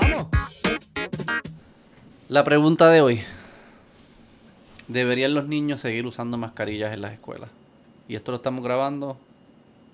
[0.00, 0.26] ¡Vamos!
[2.28, 3.22] La pregunta de hoy.
[4.88, 7.50] ¿Deberían los niños seguir usando mascarillas en las escuelas?
[8.08, 9.18] Y esto lo estamos grabando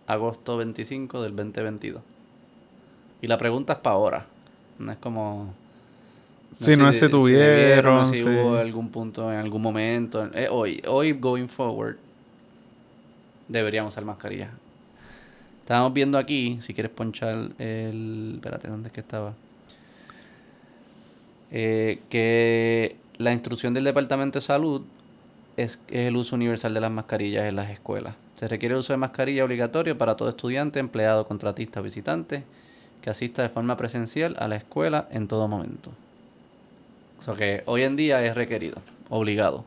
[0.07, 2.03] agosto 25 del 2022.
[3.23, 4.27] Y la pregunta es para ahora.
[4.79, 5.55] No es como...
[6.53, 8.29] Sí, no si tuvieron, si sí.
[8.29, 10.31] hubo algún punto, en algún momento.
[10.35, 11.97] Eh, hoy, hoy, going forward,
[13.49, 14.51] deberíamos usar mascarillas.
[15.63, 18.35] Estábamos viendo aquí, si quieres ponchar el...
[18.37, 19.35] Espérate, ¿dónde es que estaba?
[21.51, 24.83] Eh, que la instrucción del Departamento de Salud
[25.57, 28.17] es, es el uso universal de las mascarillas en las escuelas.
[28.37, 32.45] Se requiere el uso de mascarilla obligatorio para todo estudiante, empleado, contratista, visitante
[33.05, 35.91] que asista de forma presencial a la escuela en todo momento.
[37.21, 38.79] O sea que hoy en día es requerido,
[39.11, 39.67] obligado.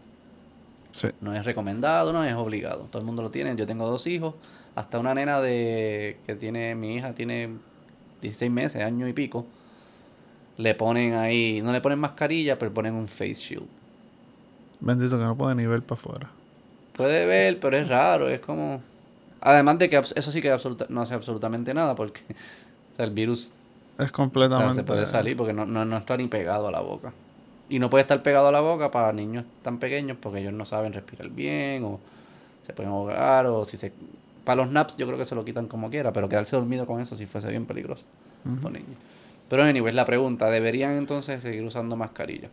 [0.91, 1.09] Sí.
[1.21, 2.87] No es recomendado, no es obligado.
[2.89, 3.55] Todo el mundo lo tiene.
[3.55, 4.33] Yo tengo dos hijos,
[4.73, 7.49] hasta una nena de que tiene mi hija tiene
[8.21, 9.45] 16 meses, año y pico.
[10.57, 13.67] Le ponen ahí, no le ponen mascarilla, pero ponen un face shield.
[14.79, 16.29] Bendito que no puede ni ver para afuera.
[16.95, 18.81] Puede ver, pero es raro, es como...
[19.41, 22.21] Además de que eso sí que absoluta- no hace absolutamente nada porque
[22.93, 23.51] o sea, el virus
[23.99, 24.75] Es o sea, completamente.
[24.75, 27.13] se puede salir porque no, no, no está ni pegado a la boca.
[27.69, 30.65] Y no puede estar pegado a la boca para niños tan pequeños porque ellos no
[30.65, 31.99] saben respirar bien o
[32.65, 33.93] se pueden ahogar o si se...
[34.43, 37.01] Para los naps yo creo que se lo quitan como quiera, pero quedarse dormido con
[37.01, 38.05] eso si fuese bien peligroso
[38.61, 38.97] para niños.
[39.49, 42.49] Pero anyway, la pregunta, ¿deberían entonces seguir usando mascarilla?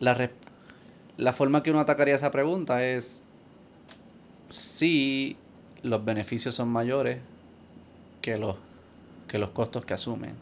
[0.00, 0.30] La,
[1.16, 3.24] la forma que uno atacaría esa pregunta es
[4.50, 5.36] si
[5.82, 7.18] los beneficios son mayores
[8.22, 8.56] que los,
[9.28, 10.34] que los costos que asumen.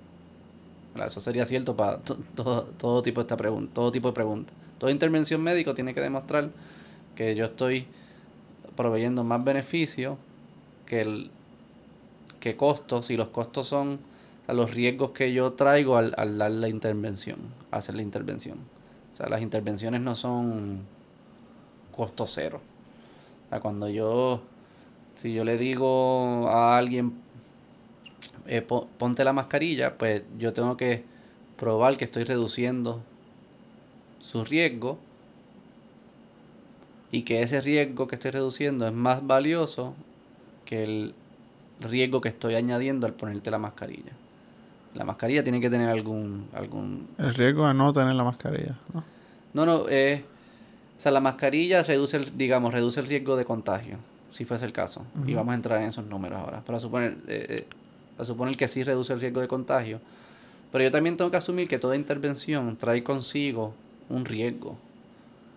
[1.04, 4.54] Eso sería cierto para to- todo, todo tipo de esta pregunta, todo tipo de preguntas.
[4.78, 6.50] Toda intervención médica tiene que demostrar
[7.14, 7.86] que yo estoy
[8.76, 10.18] proveyendo más beneficio
[10.86, 11.30] que el
[12.54, 13.98] costos y los costos son
[14.46, 17.38] los riesgos que yo traigo al, dar la intervención,
[17.72, 18.58] hacer la intervención.
[19.12, 20.82] O sea, las intervenciones no son
[21.96, 22.60] costo cero.
[23.46, 24.42] O sea, cuando yo,
[25.16, 27.14] si yo le digo a alguien,
[28.46, 31.02] eh, po- ponte la mascarilla, pues yo tengo que
[31.58, 33.00] probar que estoy reduciendo
[34.20, 34.98] su riesgo
[37.10, 39.94] y que ese riesgo que estoy reduciendo es más valioso
[40.64, 41.14] que el
[41.80, 44.12] riesgo que estoy añadiendo al ponerte la mascarilla.
[44.94, 48.78] La mascarilla tiene que tener algún algún El riesgo de no tener la mascarilla.
[48.94, 49.04] ¿no?
[49.52, 50.24] no, no, eh,
[50.96, 53.98] o sea, la mascarilla reduce, el, digamos, reduce el riesgo de contagio,
[54.30, 55.04] si fuese el caso.
[55.26, 56.62] Y vamos a entrar en esos números ahora.
[56.64, 57.66] Pero a suponer, eh, eh,
[58.18, 60.00] a suponer que sí reduce el riesgo de contagio.
[60.72, 63.74] Pero yo también tengo que asumir que toda intervención trae consigo
[64.08, 64.78] un riesgo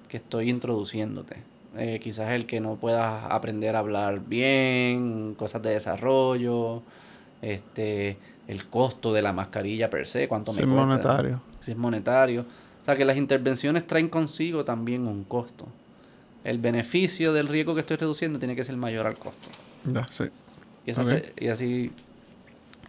[0.09, 1.37] que estoy introduciéndote.
[1.77, 6.81] Eh, quizás el que no puedas aprender a hablar bien, cosas de desarrollo,
[7.41, 11.41] este, el costo de la mascarilla per se, cuánto me Sí, cuesta monetario.
[11.59, 12.41] si es monetario.
[12.81, 15.67] O sea que las intervenciones traen consigo también un costo.
[16.43, 19.49] El beneficio del riesgo que estoy reduciendo tiene que ser mayor al costo.
[19.85, 20.25] Ya, sí.
[20.85, 21.07] Y, esa Ok.
[21.07, 21.91] se- y así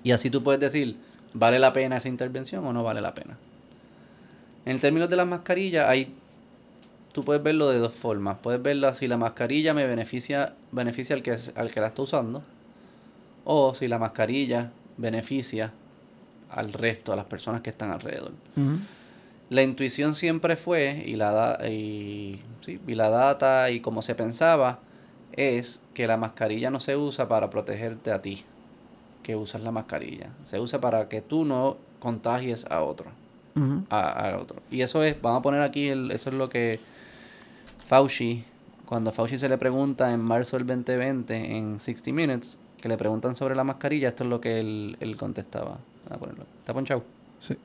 [0.02, 0.96] y así tú puedes decir,
[1.34, 3.36] ¿vale la pena esa intervención o no vale la pena?
[4.64, 6.14] En términos de las mascarillas, hay,
[7.12, 8.38] tú puedes verlo de dos formas.
[8.42, 12.42] Puedes verlo si la mascarilla me beneficia, beneficia al que, al que la está usando,
[13.44, 15.72] o si la mascarilla beneficia
[16.50, 18.32] al resto, a las personas que están alrededor.
[19.50, 24.14] La intuición siempre fue, y la, da- y, sí, y la data y como se
[24.14, 24.78] pensaba,
[25.32, 28.44] es que la mascarilla no se usa para protegerte a ti,
[29.22, 30.28] que usas la mascarilla.
[30.44, 33.10] Se usa para que tú no contagies a otro.
[33.90, 34.56] A, a otro.
[34.70, 36.78] Y eso es, vamos a poner aquí, el- eso es lo que
[37.90, 38.44] Fauci,
[38.86, 42.96] cuando a Fauci se le pregunta en marzo del 2020 en 60 Minutes, que le
[42.96, 45.80] preguntan sobre la mascarilla, esto es lo que él, él contestaba.
[46.04, 46.44] Vamos a ponerlo.
[46.60, 47.02] ¿Está ponchado?
[47.40, 47.56] Sí.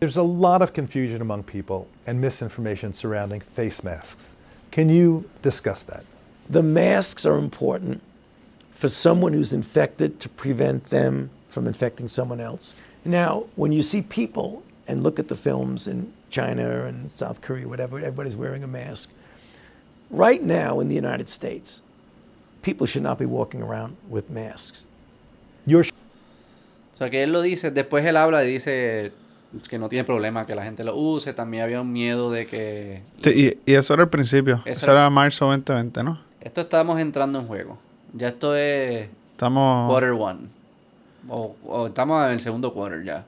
[0.00, 4.34] There's a lot of confusion among people and misinformation surrounding face masks.
[4.72, 6.02] Can you discuss that?
[6.50, 8.00] The masks are important
[8.74, 12.74] for someone who's infected to prevent them from infecting someone else.
[13.04, 17.68] Now, when you see people and look at the films in China and South Korea,
[17.68, 19.12] whatever, everybody's wearing a mask.
[20.10, 21.82] Right now in the United States,
[22.62, 24.86] people should not be walking around with masks.
[25.66, 25.84] Your
[26.94, 29.12] O sea, que él lo dice, después él habla y dice
[29.68, 33.02] que no tiene problema que la gente lo use, también había un miedo de que...
[33.22, 34.56] Sí, y, y eso era el principio.
[34.64, 36.18] Eso Eso era- era marzo 2020, ¿no?
[36.40, 37.78] Esto estamos entrando en juego.
[38.14, 39.88] Ya esto es Estamos.
[39.90, 40.48] quarter one.
[41.28, 43.24] O, o estamos en el segundo quarter ya.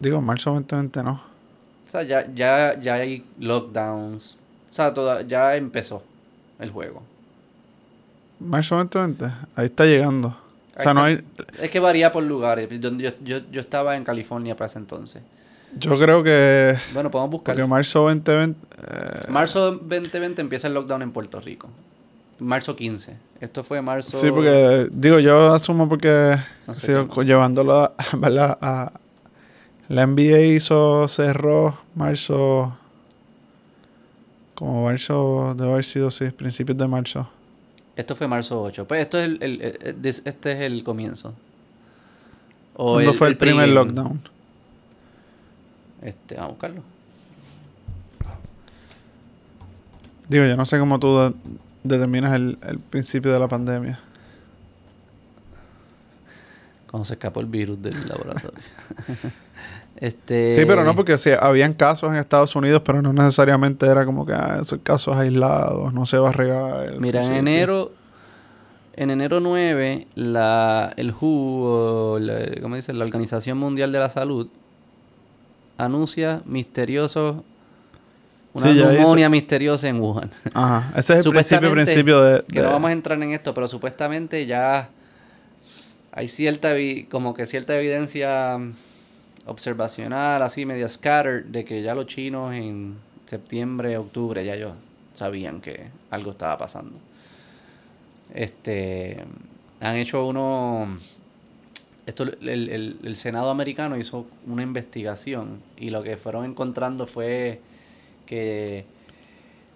[0.00, 1.12] Digo, marzo 2020, ¿no?
[1.12, 4.38] O sea, ya, ya, ya hay lockdowns.
[4.72, 6.02] O sea, toda, ya empezó
[6.58, 7.02] el juego.
[8.40, 9.26] Marzo 2020.
[9.54, 10.34] Ahí está llegando.
[10.74, 11.22] O sea, no hay...
[11.60, 12.70] Es que varía por lugares.
[12.80, 13.10] Yo, yo,
[13.50, 15.22] yo, estaba en California para ese entonces.
[15.78, 16.74] Yo creo que...
[16.94, 17.54] Bueno, podemos buscar.
[17.54, 18.58] Porque marzo 2020...
[18.88, 21.68] eh, Marzo 2020 empieza el lockdown en Puerto Rico.
[22.38, 23.14] Marzo 15.
[23.42, 24.16] Esto fue marzo.
[24.16, 26.36] Sí, porque digo, yo asumo porque
[26.66, 27.22] No sé cómo.
[27.24, 27.92] llevándolo a,
[28.62, 28.92] a-
[29.88, 32.74] la NBA hizo, cerró marzo,
[34.54, 37.28] como marzo, debe haber sido, sí, principios de marzo.
[37.96, 38.86] Esto fue marzo 8.
[38.86, 41.34] Pues esto es el, el- este es el comienzo.
[42.74, 44.20] O ¿Cuándo fue el, primer lockdown?
[46.00, 46.82] Este, vamos a buscarlo.
[50.28, 51.34] Digo, yo no sé cómo tú de-
[51.84, 54.00] determinas el, el principio de la pandemia.
[56.90, 58.58] Cuando se escapó el virus del laboratorio.
[60.02, 60.50] este.
[60.54, 64.26] Sí, pero no porque sí, habían casos en Estados Unidos, pero no necesariamente era como
[64.26, 66.98] que ah, esos casos aislados, no se va a regar.
[67.00, 67.92] Mira, en enero.
[68.94, 71.26] En enero 9, la, el WHO,
[72.14, 72.92] o la, ¿cómo dice?
[72.92, 74.48] La Organización Mundial de la Salud,
[75.78, 77.42] anuncia misterioso.
[78.54, 80.30] Una Sí, hizo- neumonía misteriosa en Wuhan.
[80.52, 82.44] Ajá, ese es el principio, principio de...
[82.44, 84.90] Que de- no vamos a entrar en esto, pero supuestamente ya
[86.12, 86.74] hay cierta
[87.10, 88.58] como que cierta evidencia
[89.46, 92.96] observacional, así media scattered, de que ya los chinos en
[93.26, 94.74] septiembre, octubre, ya ellos
[95.14, 96.98] sabían que algo estaba pasando.
[98.34, 99.16] Este
[99.80, 100.96] han hecho uno
[102.06, 107.60] esto el, el- el Senado americano hizo una investigación y lo que fueron encontrando fue
[108.26, 108.84] que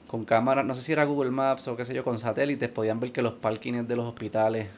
[0.08, 3.00] con cámaras, no sé si era Google Maps o qué sé yo, con satélites, podían
[3.00, 4.68] ver que los parkings de los hospitales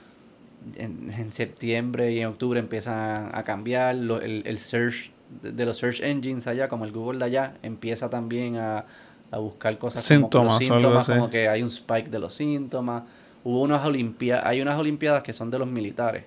[0.76, 3.94] en, en septiembre y en octubre empiezan a cambiar.
[3.96, 5.10] lo- el, el search
[5.42, 8.84] de, de los search engines allá, como el Google de allá, empieza también a,
[9.30, 13.02] a buscar cosas Síntomas como los síntomas, como que hay un spike de los síntomas.
[13.44, 16.24] Hubo unas olimpiadas, hay unas olimpiadas que son de los militares.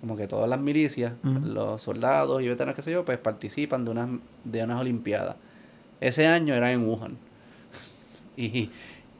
[0.00, 1.14] Como que todas las milicias,
[1.54, 4.08] los soldados y veteranos, qué sé yo, pues participan de unas,
[4.44, 5.36] de unas olimpiadas.
[6.00, 7.16] Ese año era en Wuhan.
[8.36, 8.70] Y,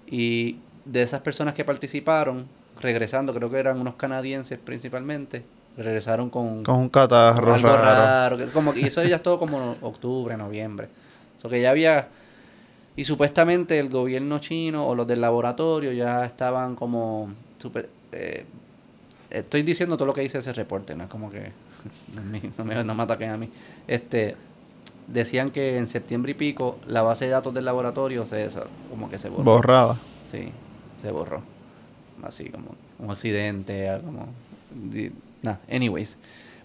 [0.09, 2.47] y de esas personas que participaron,
[2.85, 5.43] regresando, creo que eran unos canadienses principalmente,
[5.77, 8.37] regresaron con, Con un catarro algo raro.
[8.37, 8.53] raro.
[8.53, 10.89] como, y eso ya es todo como octubre, noviembre.
[11.43, 12.09] O que ya había...
[12.97, 17.33] Y supuestamente el gobierno chino o los del laboratorio ya estaban como...
[17.59, 18.45] super- eh,
[19.31, 21.51] estoy diciendo todo lo que dice ese reporte, no es como que...
[22.15, 23.51] No me, no me, no me ataquen a mí.
[23.87, 24.37] Este,
[25.07, 28.49] decían que en septiembre y pico la base de datos del laboratorio se
[28.89, 29.45] como que se borró.
[29.45, 29.97] Borrada.
[30.31, 30.51] Sí,
[30.97, 31.43] se borró.
[32.23, 34.29] Así como un accidente, ah, como...
[35.43, 36.17] Nah, anyways.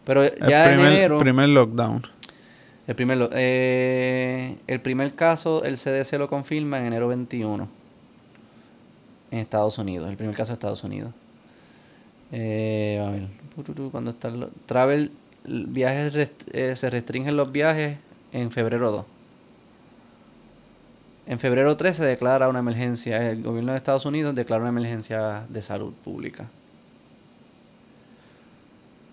[0.05, 1.17] Pero El ya en primer, enero...
[1.19, 2.01] primer lockdown.
[2.87, 7.67] El primer, lo- eh, el primer caso, el CDC lo confirma en enero 21.
[9.31, 10.09] En Estados Unidos.
[10.09, 11.11] El primer caso de Estados Unidos.
[12.31, 13.27] Eh, a ver.
[13.91, 15.11] ¿Cuándo está el Travel,
[15.45, 17.97] viajes, rest- eh, se restringen los viajes
[18.31, 19.05] en febrero 2.
[21.29, 23.29] En febrero 3 se declara una emergencia.
[23.29, 26.47] El gobierno de Estados Unidos declara una emergencia de salud pública.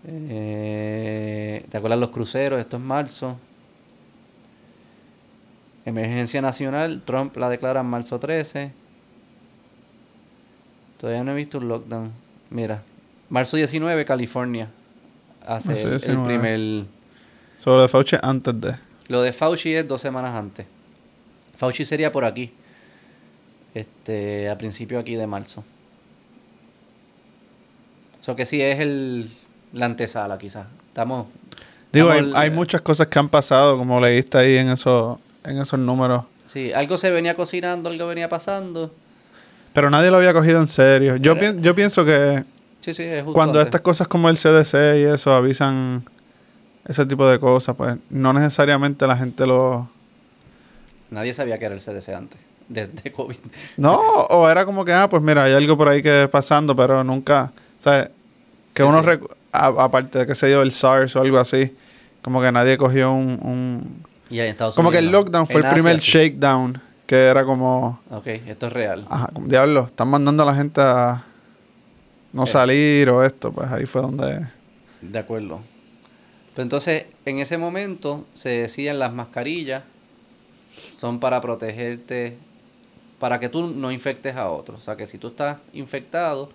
[0.09, 2.59] Eh, ¿Te acuerdas los cruceros?
[2.59, 3.37] Esto es marzo.
[5.85, 8.73] Emergencia nacional, Trump la declara en marzo 13.
[10.99, 12.11] Todavía no he visto un lockdown.
[12.51, 12.83] Mira,
[13.29, 14.69] marzo 19, California.
[15.47, 16.25] Hace el- el 19.
[16.27, 16.85] primer...
[17.59, 18.75] Sobre de Fauci antes de.
[19.09, 20.67] Lo de Fauci es dos semanas antes.
[21.57, 22.53] Fauci sería por aquí.
[23.75, 25.65] Este, a principio aquí de marzo.
[28.21, 29.31] Eso que sí es el
[29.73, 30.67] la antesala quizás.
[30.89, 31.27] Estamos
[31.93, 35.59] Digo, hay, estamos- hay muchas cosas que han pasado, como leíste ahí en, esos en
[35.59, 36.25] esos números.
[36.47, 38.93] Sí, algo se venía cocinando, algo venía pasando.
[39.73, 41.17] Pero nadie lo había cogido en serio.
[41.17, 42.45] Yo, Pero- pien- yo pienso que
[42.81, 43.67] Sí, sí, es justo cuando antes.
[43.69, 46.05] estas cosas como el CDC y eso avisan
[46.87, 49.91] ese tipo de cosas, pues no necesariamente la gente lo...
[51.11, 53.37] Nadie sabía que era el CDC antes de, de COVID.
[53.77, 56.75] No, o era como que, ah, pues mira, hay algo por ahí que es pasando,
[56.75, 58.09] pero nunca, ¿sabes?
[58.75, 59.09] Que Sí, uno, sí.
[59.53, 61.73] a- aparte de que se dio el SARS o algo así,
[62.23, 63.39] como que nadie cogió un...
[63.43, 65.19] un- Y en Estados como que Unidos el no.
[65.21, 66.19] lockdown fue En el primer Asia, sí.
[66.19, 69.07] shakedown, que era como, Ok, esto es real.
[69.09, 71.25] ajá, como, diablo, están mandando a la gente a
[72.33, 72.47] no Eh.
[72.49, 74.45] salir o esto, pues ahí fue donde...
[75.01, 75.61] De acuerdo.
[76.55, 79.85] Pero entonces, en ese momento se decían las mascarillas
[80.77, 82.37] son para protegerte,
[83.19, 84.81] para que tú no infectes a otros.
[84.81, 86.49] O sea, que si tú estás infectado,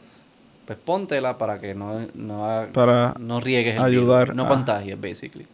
[0.65, 4.99] pues póntela para que no, no, Para no riegues el ayudar virus, no a- contagies,
[4.99, 5.47] basically.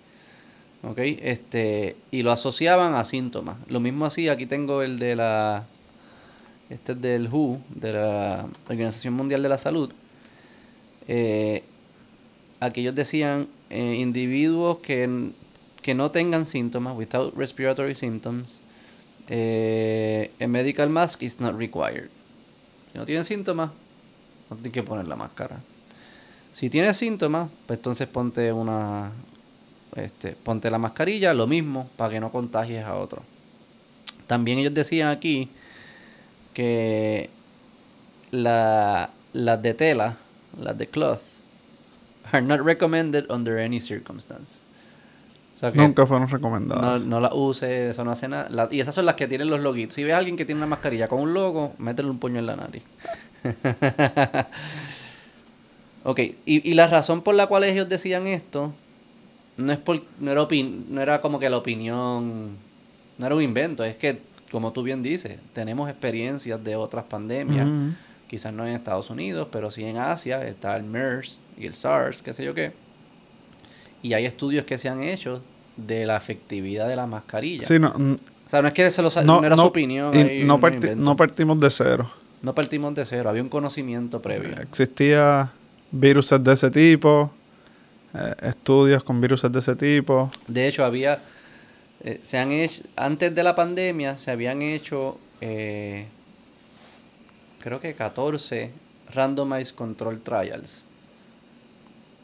[0.83, 0.99] ¿Ok?
[0.99, 3.57] Este, y lo asociaban a síntomas.
[3.67, 5.63] Lo mismo así, aquí tengo el de la...
[6.69, 9.89] Este es del WHO, de la Organización Mundial de la Salud.
[11.07, 11.63] Eh,
[12.59, 15.29] aquí ellos decían eh, individuos que,
[15.87, 18.59] que no tengan síntomas, without respiratory symptoms,
[19.29, 22.09] eh, a medical mask is not required.
[22.91, 23.71] Si no tienen síntomas,
[24.49, 25.61] no tienes que poner la máscara.
[26.51, 29.13] Si tienes síntomas, pues entonces ponte una,
[29.95, 33.23] este, ponte la mascarilla, lo mismo, para que no contagies a otro.
[34.27, 35.47] También ellos decían aquí
[36.53, 37.29] que
[38.31, 40.17] la, las de tela,
[40.59, 41.21] las de cloth,
[42.33, 44.66] are not recommended under any circumstance.
[45.57, 47.05] O sea que Nunca fueron recomendadas.
[47.07, 48.47] no la uses, eso no hace nada.
[48.49, 49.95] La- y esas son las que tienen los loguitos.
[49.95, 52.45] Si ves a alguien que tiene una mascarilla con un logo, métele un puño en
[52.45, 52.83] la nariz.
[56.03, 58.71] ok, y, y la razón por la cual ellos decían esto
[59.57, 62.51] no es por, no era opin- no era como que la opinión,
[63.17, 64.21] no era un invento, es que,
[64.51, 67.67] como tú bien dices, tenemos experiencias de otras pandemias,
[68.27, 72.21] quizás no en Estados Unidos, pero sí en Asia, está el MERS y el SARS,
[72.21, 72.71] qué sé yo qué.
[74.03, 75.41] Y hay estudios que se han hecho
[75.75, 77.65] de la efectividad de la mascarilla.
[77.65, 80.13] Sí, no, O sea, no es que se lo no, no era no- su opinión.
[80.15, 82.09] y no, parti- no partimos de cero.
[82.41, 84.55] No partimos de cero, había un conocimiento previo.
[84.61, 85.51] Existía
[85.91, 87.31] virus de ese tipo,
[88.13, 90.29] eh, estudios con virus de ese tipo.
[90.47, 91.19] De hecho, había,
[92.03, 96.05] eh, se han hecho, antes de la pandemia, se habían hecho, eh,
[97.59, 98.71] creo que 14
[99.13, 100.85] randomized control trials,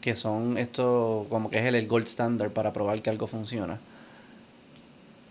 [0.04, 3.78] que son esto, como que es el, el gold standard para probar que algo funciona.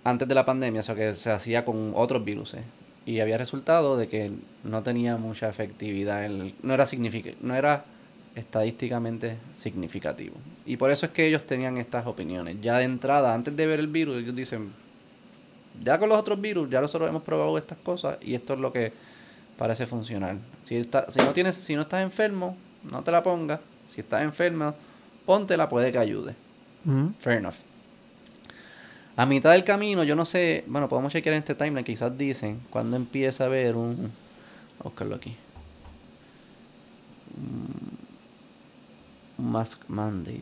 [0.04, 2.56] Antes de la pandemia, o sea, que se hacía con otros virus.
[3.06, 4.32] Y había resultado de que
[4.64, 6.88] no tenía mucha efectividad, el- no era
[7.42, 7.86] no era
[8.36, 10.34] estadísticamente significativo.
[10.66, 12.58] Y por eso es que ellos tenían estas opiniones.
[12.60, 14.72] Ya de entrada, antes de ver el virus, ellos dicen,
[15.84, 18.74] ya con los otros virus, ya nosotros hemos probado estas cosas y esto es lo
[18.74, 18.92] que
[19.56, 20.38] parece funcionar.
[20.64, 22.58] Si, está- si, no, tienes, si no estás enfermo,
[22.90, 23.60] no te la pongas.
[23.94, 24.74] Si estás enfermo,
[25.24, 26.34] póntela, puede que ayude.
[27.20, 27.58] Fair enough.
[29.16, 32.60] A mitad del camino, yo no sé, bueno, podemos chequear en este timeline, quizás dicen,
[32.72, 33.96] cuando empieza a haber un...
[33.96, 35.36] Vamos a buscarlo aquí.
[39.38, 40.42] Un Mask mandate.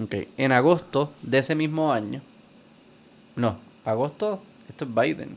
[0.00, 2.22] Ok, en agosto de ese mismo año.
[3.34, 5.34] No, agosto, esto es Biden.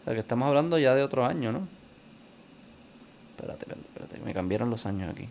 [0.00, 1.68] O sea que estamos hablando ya de otro año, ¿no?
[3.36, 5.28] Espérate, espérate, espérate, que me cambiaron los años aquí.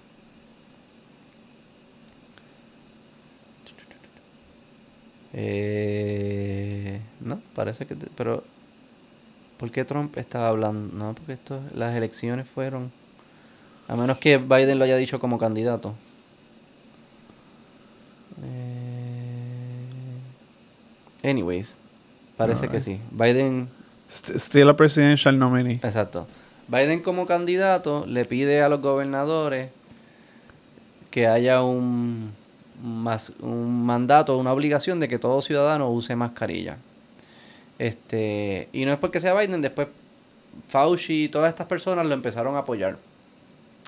[5.34, 7.96] Eh, no, parece que...
[7.96, 8.43] te- pero...
[9.58, 10.93] ¿Por qué Trump estaba hablando?
[10.96, 12.91] No, porque esto, las elecciones fueron...
[13.88, 15.93] A menos que Biden lo haya dicho como candidato.
[18.43, 19.88] Eh,
[21.29, 21.77] anyways,
[22.38, 23.00] parece que sí.
[23.12, 23.70] Biden
[24.10, 25.75] St- still a presidential nominee.
[25.84, 26.25] Exacto.
[26.71, 29.69] Biden como candidato le pide a los gobernadores
[31.09, 32.31] que haya un,
[32.81, 36.77] mas- un mandato, una obligación de que todo ciudadano use mascarilla.
[37.77, 39.89] Este, y no es porque sea Biden, después
[40.69, 42.97] Fauci y todas estas personas lo empezaron a apoyar.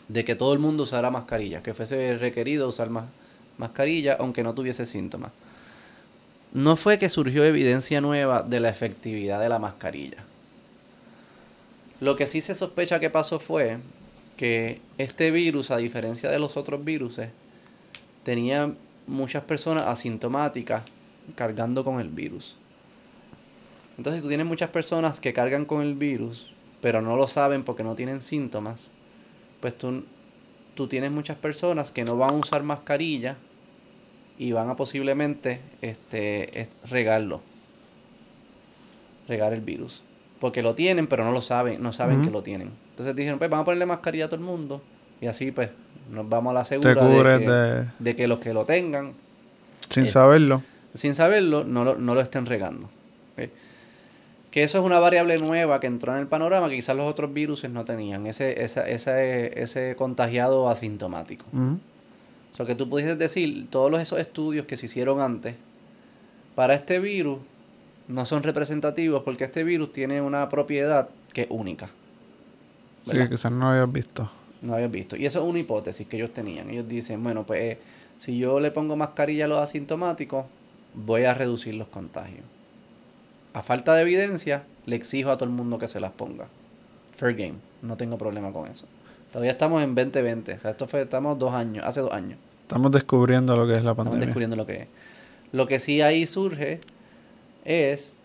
[0.09, 3.05] De que todo el mundo usara mascarilla, que fuese requerido usar más
[3.57, 5.31] mascarilla aunque no tuviese síntomas.
[6.51, 10.17] No fue que surgió evidencia nueva de la efectividad de la mascarilla.
[12.03, 13.77] Lo que sí se sospecha que pasó fue
[14.35, 17.17] que este virus, a diferencia de los otros virus,
[18.25, 18.73] tenía
[19.07, 20.83] muchas personas asintomáticas
[21.35, 22.57] cargando con el virus.
[23.97, 27.63] Entonces, si tú tienes muchas personas que cargan con el virus, pero no lo saben
[27.63, 28.89] porque no tienen síntomas,
[29.61, 30.03] pues tú,
[30.75, 33.37] tú tienes muchas personas que no van a usar mascarilla
[34.37, 37.39] y van a posiblemente este, es- regarlo.
[39.29, 40.01] Regar el virus.
[40.43, 42.69] Porque lo tienen, pero no lo saben, no saben que lo tienen.
[42.89, 44.81] Entonces dijeron, pues vamos a ponerle mascarilla a todo el mundo.
[45.21, 45.69] Y así pues
[46.11, 47.85] nos vamos a la segura de, que, de...
[47.97, 49.13] de que los que lo tengan,
[49.87, 50.61] Sin eh, saberlo.
[50.95, 52.89] sin saberlo, no lo, no lo estén regando.
[54.51, 57.33] Que eso es una variable nueva que entró en el panorama que quizás los otros
[57.33, 58.27] virus no tenían.
[58.27, 61.45] Ese, esa, ese, ese contagiado asintomático.
[61.53, 65.55] O sea, que tú pudieses decir, todos esos estudios que se hicieron antes,
[66.53, 67.39] para este virus
[68.07, 71.87] no son representativos porque este virus tiene una propiedad que es única.
[73.03, 73.29] Sí, ¿verdad?
[73.29, 74.29] quizás no lo habías visto.
[74.61, 75.15] No habías visto.
[75.15, 76.69] Y eso es una hipótesis que ellos tenían.
[76.69, 77.79] Ellos dicen, bueno, pues eh,
[78.17, 80.45] si yo le pongo mascarilla a los asintomáticos,
[80.93, 82.45] voy a reducir los contagios.
[83.53, 86.47] A falta de evidencia, le exijo a todo el mundo que se las ponga.
[87.15, 87.55] Fair game.
[87.81, 88.85] No tengo problema con eso.
[89.31, 90.53] Todavía estamos en 2020.
[90.53, 92.39] O sea, esto fue, estamos dos años, hace dos años.
[92.61, 94.25] Estamos descubriendo lo que es la Estamos pandemia.
[94.27, 94.87] descubriendo lo que es.
[95.51, 96.79] Lo que sí ahí surge
[97.63, 98.17] es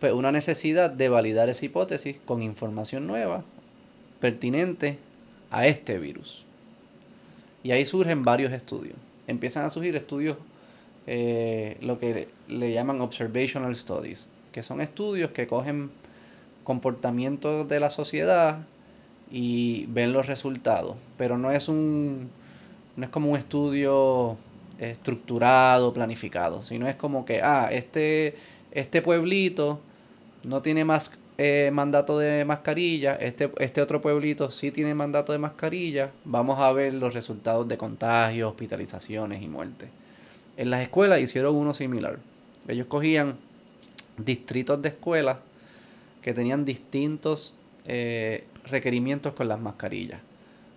[0.00, 3.44] pues, una necesidad de validar esa hipótesis con información nueva,
[4.20, 4.98] pertinente
[5.50, 6.44] a este virus.
[7.62, 8.96] Y ahí surgen varios estudios.
[9.26, 10.36] Empiezan a surgir estudios,
[11.06, 15.90] eh, lo que le llaman observational studies, que son estudios que cogen
[16.64, 18.60] comportamientos de la sociedad
[19.30, 20.96] y ven los resultados.
[21.16, 22.30] Pero no es un
[22.96, 24.36] no es como un estudio
[24.78, 28.34] estructurado, planificado, sino es como que, ah, este,
[28.76, 29.80] este pueblito
[30.44, 35.38] no tiene más eh, mandato de mascarilla, este, este otro pueblito sí tiene mandato de
[35.38, 39.88] mascarilla, vamos a ver los resultados de contagios, hospitalizaciones y muertes.
[40.58, 42.18] En las escuelas hicieron uno similar.
[42.68, 43.36] Ellos cogían
[44.18, 45.38] distritos de escuelas
[46.20, 47.54] que tenían distintos
[47.86, 50.20] eh, requerimientos con las mascarillas.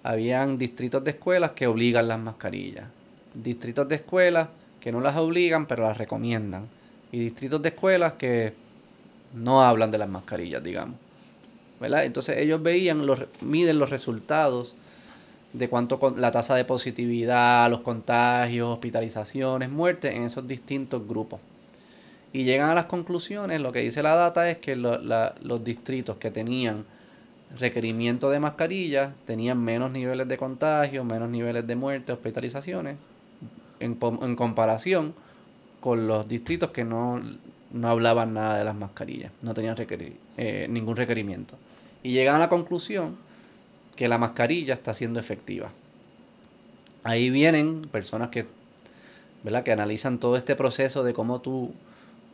[0.04, 2.86] Habían distritos de escuelas que obligan las mascarillas.
[3.34, 4.48] Distritos de escuelas
[4.80, 6.79] que no las obligan pero las recomiendan.
[7.12, 8.54] Y distritos de escuelas que
[9.34, 10.96] no hablan de las mascarillas, digamos.
[11.80, 12.06] ¿verdad?
[12.06, 14.76] Entonces ellos veían, los, miden los resultados
[15.54, 21.40] de cuánto con, la tasa de positividad, los contagios, hospitalizaciones, muertes en esos distintos grupos.
[22.32, 26.30] Y llegan a las conclusiones, lo que dice la data es que los distritos que
[26.30, 26.86] tenían
[27.58, 32.98] requerimiento de mascarilla tenían menos niveles de contagio, menos niveles de muerte, hospitalizaciones,
[33.80, 35.16] en, en comparación
[35.80, 37.22] con los distritos que no,
[37.72, 39.76] no, hablaban nada de las mascarillas, no tenían
[40.38, 41.56] eh, ningún requerimiento.
[42.04, 43.18] Y llegan a la conclusión
[43.96, 45.72] que la mascarilla está siendo efectiva.
[47.04, 48.46] Ahí vienen personas que,
[49.44, 49.64] ¿verdad?
[49.64, 51.74] que analizan todo este proceso de cómo tú,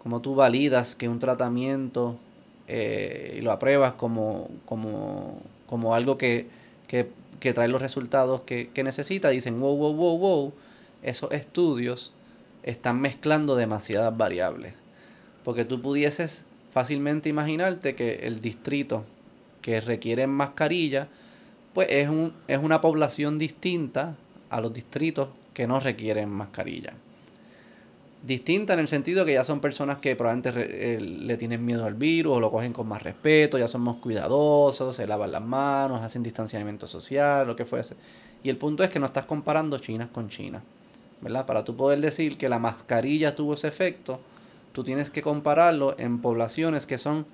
[0.02, 2.18] cómo tú validas que un tratamiento
[2.68, 6.48] eh, y lo apruebas como, como, como algo que,
[6.88, 7.10] que,
[7.40, 10.54] que, trae los resultados que, que necesita, dicen, wow, wow, wow, wow,
[11.04, 12.12] esos estudios
[12.66, 14.74] están mezclando demasiadas variables.
[15.46, 19.06] Porque tú pudieses fácilmente imaginarte que el distrito
[19.62, 21.08] que requiere mascarilla,
[21.74, 24.18] pues es, un, es una población distinta
[24.50, 26.94] a los distritos que no requieren mascarilla
[28.26, 31.94] distinta en el sentido que ya son personas que probablemente eh, le tienen miedo al
[31.94, 36.02] virus o lo cogen con más respeto, ya son más cuidadosos, se lavan las manos,
[36.02, 37.96] hacen distanciamiento social, lo que fuese.
[38.44, 40.64] Y el punto es que no estás comparando China con China,
[41.22, 41.46] ¿verdad?
[41.46, 44.20] Para tú poder decir que la mascarilla tuvo ese efecto,
[44.74, 47.26] tú tienes que compararlo en poblaciones que son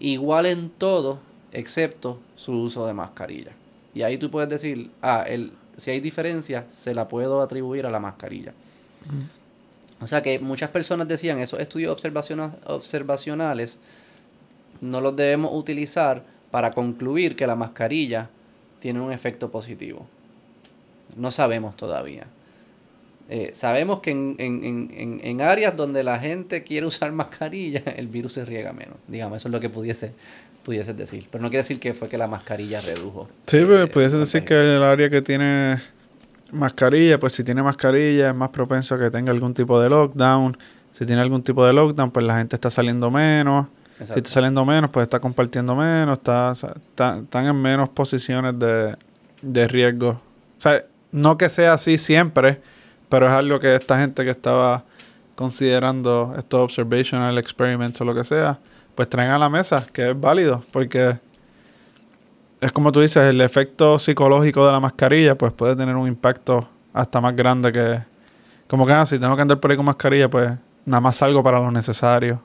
[0.00, 1.18] igual en todo,
[1.52, 3.52] excepto su uso de mascarilla.
[3.94, 7.90] Y ahí tú puedes decir, ah, el, si hay diferencia, se la puedo atribuir a
[7.90, 8.52] la mascarilla.
[10.00, 12.04] O sea que muchas personas decían, esos estudios
[12.66, 13.78] observacionales
[14.80, 18.30] no los debemos utilizar para concluir que la mascarilla
[18.80, 20.06] tiene un efecto positivo.
[21.16, 22.26] No sabemos todavía.
[23.30, 28.08] Eh, sabemos que en, en, en, en, áreas donde la gente quiere usar mascarilla, el
[28.08, 28.96] virus se riega menos.
[29.06, 30.12] Digamos, eso es lo que pudiese,
[30.62, 31.26] pudiese decir.
[31.30, 33.28] Pero no quiere decir que fue que la mascarilla redujo.
[33.46, 35.78] Sí, pues, pudiese decir que el área que tiene
[36.52, 40.56] mascarilla, pues si tiene mascarilla es más propenso a que tenga algún tipo de lockdown.
[40.92, 43.66] Si tiene algún tipo de lockdown, pues la gente está saliendo menos.
[43.92, 44.14] Exacto.
[44.14, 48.96] Si está saliendo menos, pues está compartiendo menos, está, está, están en menos posiciones de,
[49.42, 50.10] de riesgo.
[50.10, 52.60] O sea, no que sea así siempre,
[53.08, 54.84] pero es algo que esta gente que estaba
[55.34, 58.58] considerando estos observational experiments o lo que sea,
[58.94, 61.16] pues traen a la mesa, que es válido, porque
[62.60, 66.68] es como tú dices, el efecto psicológico de la mascarilla, pues puede tener un impacto
[66.92, 68.00] hasta más grande que.
[68.66, 70.50] Como que, ah, si tengo que andar por ahí con mascarilla, pues
[70.84, 72.42] nada más salgo para lo necesario.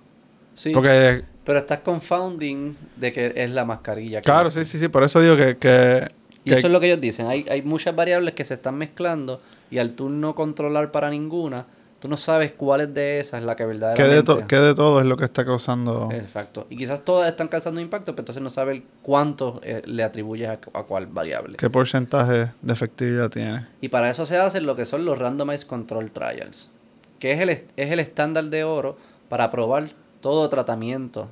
[0.54, 0.71] Sí.
[0.71, 1.23] Porque.
[1.43, 4.21] Pero estás confounding de que es la mascarilla.
[4.21, 4.88] Claro, sí, sí, sí.
[4.88, 5.58] Por eso digo que.
[5.58, 6.12] que
[6.45, 7.28] y que eso es lo que ellos dicen.
[7.28, 9.41] Hay, hay muchas variables que se están mezclando
[9.74, 11.66] y al tú no controlar para ninguna,
[12.00, 14.24] tú no sabes cuáles de esas es la que verdaderamente...
[14.24, 16.10] ¿Qué de, ¿Qué de todo es lo que está causando...?
[16.12, 16.68] Exacto.
[16.70, 20.60] Y quizás todas están causando impacto, pero entonces no sabes cuánto eh, le atribuyes a,
[20.74, 21.58] a, cuál variable.
[21.58, 23.66] ¿Qué porcentaje de efectividad tiene?
[23.82, 26.70] Y para eso se hacen lo que son los Randomized Control Trials,
[27.18, 28.96] que es el, es el estándar de oro
[29.28, 29.90] para probar
[30.22, 31.30] todo tratamiento.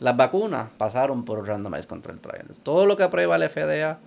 [0.00, 2.58] Las vacunas pasaron por Randomized Control Trials.
[2.64, 4.00] Todo lo que aprueba la FDA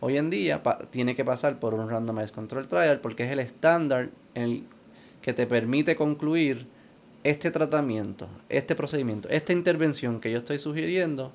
[0.00, 4.10] hoy en día tiene que pasar por un Randomized Control Trial porque es el estándar
[4.34, 4.64] el
[5.22, 6.66] que te permite concluir
[7.22, 11.32] este tratamiento, este procedimiento, esta intervención que yo estoy sugiriendo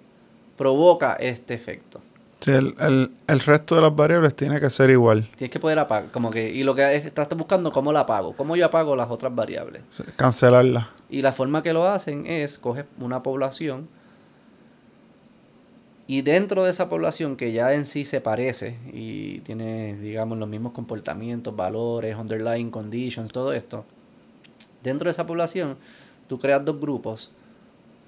[0.57, 2.01] provoca este efecto.
[2.39, 5.27] Sí, el, el, el, resto de las variables tiene que ser igual.
[5.35, 8.35] Tienes que poder apagar, como que, y lo que estás buscando, ¿cómo la apago?
[8.35, 9.83] ¿Cómo yo apago las otras variables?
[9.89, 10.91] Sí, cancelarla.
[11.09, 13.87] Y la forma que lo hacen es, coges una población
[16.07, 20.47] y dentro de esa población que ya en sí se parece y tiene, digamos, los
[20.47, 23.85] mismos comportamientos, valores, underlying conditions, todo esto,
[24.83, 25.77] dentro de esa población
[26.27, 27.31] tú creas dos grupos.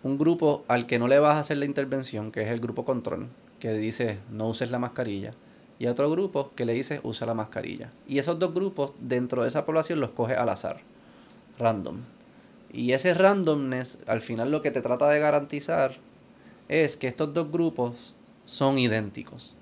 [0.03, 2.85] Un grupo al que no le vas a hacer la intervención, que es el grupo
[2.85, 3.27] control,
[3.59, 5.33] que dice no uses la mascarilla.
[5.79, 7.91] y otro grupo que le dice usa la mascarilla.
[8.07, 10.81] Y esos dos grupos dentro de esa población los coge al azar,
[11.57, 11.97] random.
[12.71, 15.95] Y ese randomness al final lo que te trata de garantizar
[16.69, 18.13] es que estos dos grupos
[18.45, 19.55] son idénticos.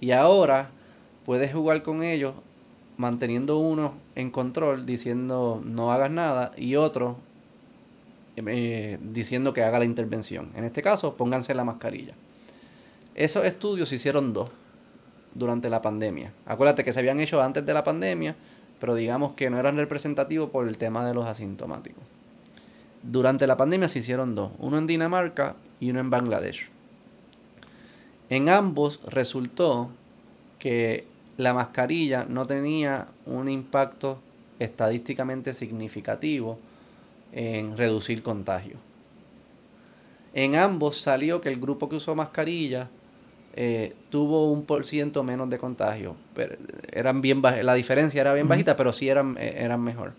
[0.00, 0.70] Y ahora
[1.24, 2.34] puedes jugar con ellos
[2.96, 7.16] manteniendo uno en control diciendo no hagas nada y otro
[8.36, 10.50] eh, diciendo que haga la intervención.
[10.54, 12.14] En este caso, pónganse la mascarilla.
[13.14, 14.50] Esos estudios se hicieron dos
[15.34, 16.32] durante la pandemia.
[16.44, 18.36] Acuérdate que se habían hecho antes de la pandemia,
[18.78, 22.04] pero digamos que no eran representativos por el tema de los asintomáticos.
[23.08, 26.68] Durante la pandemia se hicieron dos, uno en Dinamarca y uno en Bangladesh.
[28.28, 29.90] En ambos resultó
[30.58, 34.18] que la mascarilla no tenía un impacto
[34.58, 36.58] estadísticamente significativo
[37.32, 38.76] en reducir contagio.
[40.34, 42.88] En ambos salió que el grupo que usó mascarilla
[43.54, 46.16] eh, tuvo un por ciento menos de contagio.
[46.34, 46.56] Pero
[46.90, 50.12] eran bien la diferencia era bien bajita, pero sí eran, eh, eran mejor.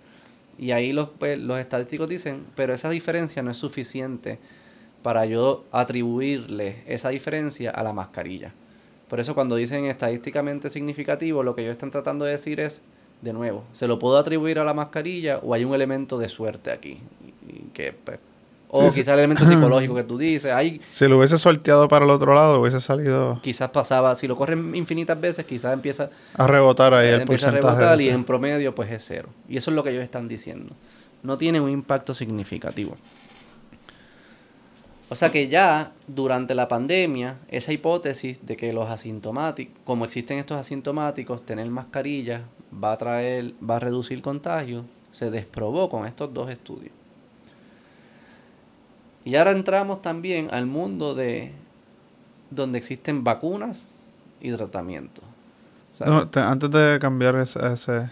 [0.57, 4.39] Y ahí los, pues, los estadísticos dicen, pero esa diferencia no es suficiente
[5.03, 8.53] para yo atribuirle esa diferencia a la mascarilla.
[9.07, 12.81] Por eso cuando dicen estadísticamente significativo, lo que ellos están tratando de decir es,
[13.21, 16.71] de nuevo, ¿se lo puedo atribuir a la mascarilla o hay un elemento de suerte
[16.71, 16.99] aquí?
[17.73, 18.19] que, pues,
[18.69, 20.53] o quizás el elemento psicológico que tú dices.
[20.53, 23.39] Hay, si lo hubiese sorteado para el otro lado, hubiese salido...
[23.41, 26.09] Quizás pasaba, si lo corren infinitas veces, quizás empieza...
[26.35, 27.65] A rebotar ahí el porcentaje.
[27.65, 29.29] A rebotar y en promedio pues es cero.
[29.47, 30.75] Y eso es lo que ellos están diciendo.
[31.23, 32.95] No tiene un impacto significativo.
[35.09, 40.37] O sea que ya durante la pandemia, esa hipótesis de que los asintomáticos, como existen
[40.37, 42.43] estos asintomáticos, tener mascarilla
[42.83, 46.91] va a traer, va a reducir contagio, se desprobó con estos dos estudios.
[49.27, 51.51] Y ahora entramos también al mundo de
[52.49, 53.85] donde existen vacunas
[54.39, 55.21] y tratamientos.
[55.99, 58.09] antes de cambiar ese,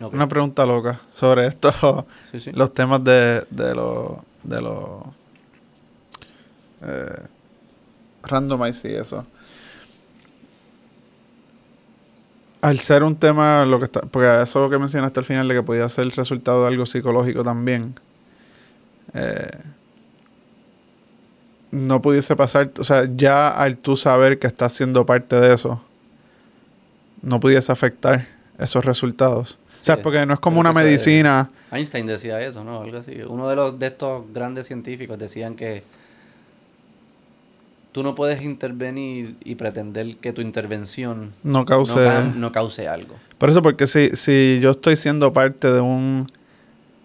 [0.00, 2.06] una pregunta loca sobre esto,
[2.54, 5.02] los temas de, de los de los
[6.80, 7.22] eh,
[8.22, 9.26] randomize y eso.
[12.62, 15.62] Al ser un tema, lo que está, porque eso que mencionaste al final de que
[15.62, 17.94] podía ser el resultado de algo psicológico también,
[19.12, 19.50] eh,
[21.70, 25.82] no pudiese pasar, o sea, ya al tú saber que estás siendo parte de eso,
[27.22, 28.26] no pudiese afectar
[28.58, 29.58] esos resultados.
[29.80, 31.50] o sea, porque no es como una medicina.
[31.70, 32.82] Einstein decía eso, ¿no?
[32.82, 33.20] Algo así.
[33.26, 35.82] Uno de los de estos grandes científicos decían que
[37.92, 41.94] tú no puedes intervenir y pretender que tu intervención no cause,
[42.36, 43.14] no, cause algo.
[43.38, 46.26] Por eso, porque si, si yo estoy siendo parte de un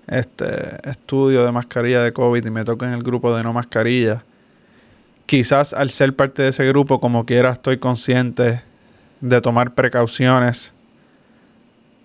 [0.08, 4.24] este estudio de mascarilla de COVID y me toca en el grupo de no mascarilla,
[5.26, 8.62] quizás al ser parte de ese grupo, como quiera, estoy consciente
[9.22, 10.74] de tomar precauciones.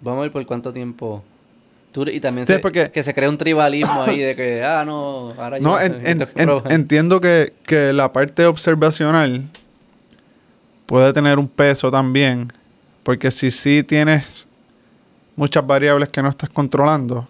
[0.00, 1.22] Vamos a ver por cuánto tiempo
[1.92, 5.76] y también que se crea un tribalismo ahí de que, ah, no, ahora no,
[6.70, 7.52] entiendo que,
[7.92, 9.48] la parte observacional
[10.86, 12.52] puede tener un peso también,
[13.02, 14.46] porque si sí tienes
[15.34, 17.28] muchas variables que no estás controlando,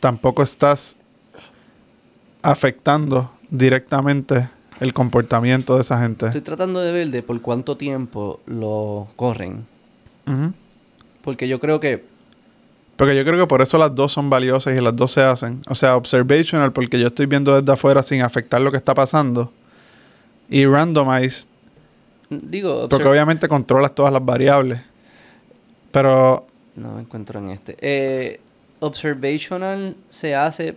[0.00, 0.96] tampoco estás
[2.42, 4.48] afectando directamente
[4.82, 6.26] el comportamiento de esa gente.
[6.26, 9.64] Estoy tratando de ver de por cuánto tiempo lo corren.
[11.22, 12.04] Porque yo creo que
[12.96, 15.60] porque yo creo que por eso las dos son valiosas y las dos se hacen.
[15.68, 19.50] O sea, observational, porque yo estoy viendo desde afuera sin afectar lo que está pasando.
[20.48, 21.46] Y randomized.
[22.30, 24.80] Digo, porque obviamente controlas todas las variables.
[25.90, 26.46] Pero.
[26.76, 27.76] No me encuentro en este.
[27.80, 28.40] Eh,
[28.80, 30.76] observational se hace.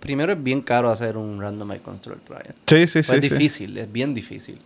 [0.00, 2.54] Primero es bien caro hacer un randomized control trial.
[2.66, 3.14] Sí, sí, sí.
[3.14, 4.58] Es difícil, es bien difícil.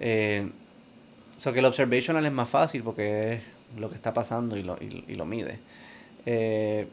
[0.00, 0.48] Eh,
[1.36, 3.40] so que el observational es más fácil porque es
[3.78, 5.58] lo que está pasando y lo, y, lo mide.
[6.24, 6.86] Eh,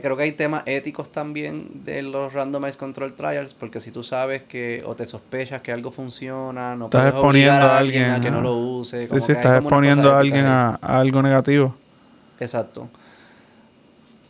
[0.00, 4.42] creo que hay temas éticos también de los randomized control trials, porque si tú sabes
[4.42, 8.30] que o te sospechas que algo funciona, no estás puedes exponiendo a alguien a que
[8.30, 9.06] no lo use.
[9.06, 11.76] Sí, sí, estás exponiendo a alguien a, algo negativo.
[12.40, 12.88] Exacto.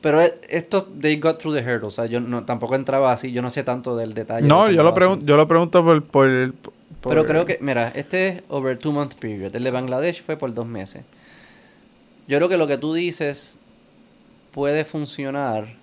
[0.03, 1.87] Pero e, esto, they got through the hurdle.
[1.87, 3.33] O sea, yo no, tampoco entraba así.
[3.33, 4.47] Yo no sé tanto del detalle.
[4.47, 6.55] No, yo lo, pregunto, yo lo pregunto por, por,
[7.03, 9.55] Pero creo que, mira, este es over two month period.
[9.55, 11.05] El de Bangladesh fue por dos meses.
[12.27, 13.61] Yo creo que lo que tú dices
[14.51, 15.77] puede funcionar.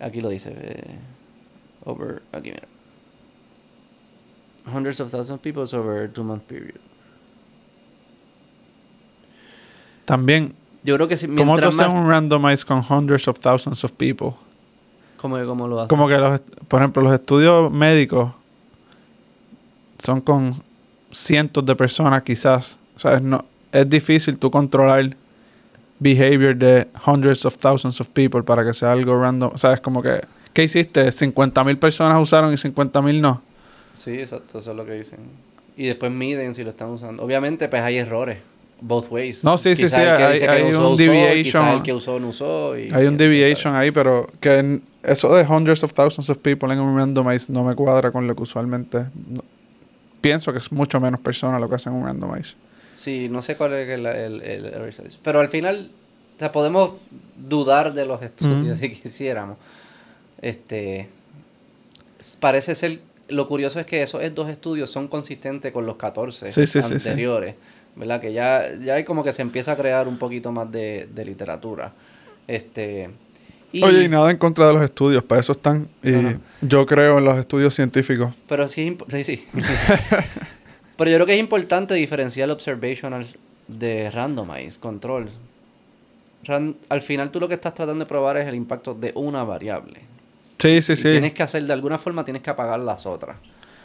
[0.00, 0.54] Aquí lo dice.
[0.56, 0.98] Eh,
[1.84, 2.22] over.
[2.32, 2.66] Aquí mira.
[4.66, 6.80] Hundreds of thousands of people over a two month period.
[10.06, 10.54] También.
[10.84, 11.26] Yo creo que si.
[11.28, 14.32] ¿Cómo tú haces un randomize con hundreds of thousands of people?
[15.16, 15.88] ¿Cómo, cómo lo haces?
[15.88, 18.30] Como que, los, por ejemplo, los estudios médicos
[19.98, 20.52] son con
[21.10, 22.78] cientos de personas quizás.
[22.96, 25.16] O sea, no, es difícil tú controlar
[25.98, 29.52] behavior de hundreds of thousands of people para que sea algo random.
[29.54, 30.20] O sea, es como que,
[30.52, 31.06] ¿qué hiciste?
[31.06, 33.40] 50.000 personas usaron y 50.000 no.
[33.94, 35.20] Sí, exacto, eso es lo que dicen.
[35.76, 37.22] Y después miden si lo están usando.
[37.22, 38.38] Obviamente, pues hay errores.
[38.86, 39.42] Both ways.
[39.44, 41.68] No, sí, sí, Quizás sí, el que hay- usó, un deviation.
[41.68, 42.78] el que usó no usó.
[42.78, 46.70] y- Hay un deviation ahí, pero que en- eso de hundreds of thousands of people
[46.72, 49.06] en un randomize no me cuadra con lo que usualmente...
[49.30, 49.42] no-
[50.20, 52.54] pienso que es mucho menos personas lo que hacen un randomize.
[52.94, 54.94] Sí, no sé cuál es el, el, el.
[55.22, 55.90] Pero al final,
[56.36, 56.92] o sea, podemos
[57.36, 59.56] dudar de los estudios si quisiéramos.
[60.40, 61.08] Este,
[62.40, 66.66] parece ser, lo curioso es que esos dos estudios son consistentes con los 14 Sí,
[66.66, 67.10] sí, sí, sí.
[67.96, 68.20] ¿Verdad?
[68.20, 71.24] Que ya, ya hay como que se empieza a crear un poquito más de, de
[71.24, 71.92] literatura.
[72.48, 73.08] Este,
[73.72, 75.88] y- Oye, y nada en contra de los estudios, para eso están.
[76.02, 76.40] Y No, no.
[76.62, 78.32] yo creo en los estudios científicos.
[78.48, 79.44] Pero sí, sí, sí.
[80.96, 83.26] Pero yo creo que es importante diferenciar observational
[83.66, 85.28] de randomize, control.
[86.44, 89.42] Ran- al final tú lo que estás tratando de probar es el impacto de una
[89.44, 90.00] variable.
[90.58, 91.02] Sí, sí, Y sí.
[91.10, 93.36] Tienes que hacer, de alguna forma tienes que apagar las otras.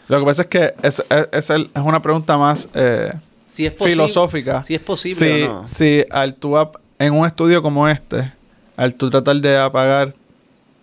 [0.07, 3.11] Lo que pasa es que es, es, es el- es una pregunta más eh,
[3.49, 4.63] Si es posible, filosófica.
[4.63, 5.67] Si es posible si, o no.
[5.67, 6.53] si al tú
[6.99, 8.31] en un estudio como este,
[8.77, 10.13] al tú tratar de apagar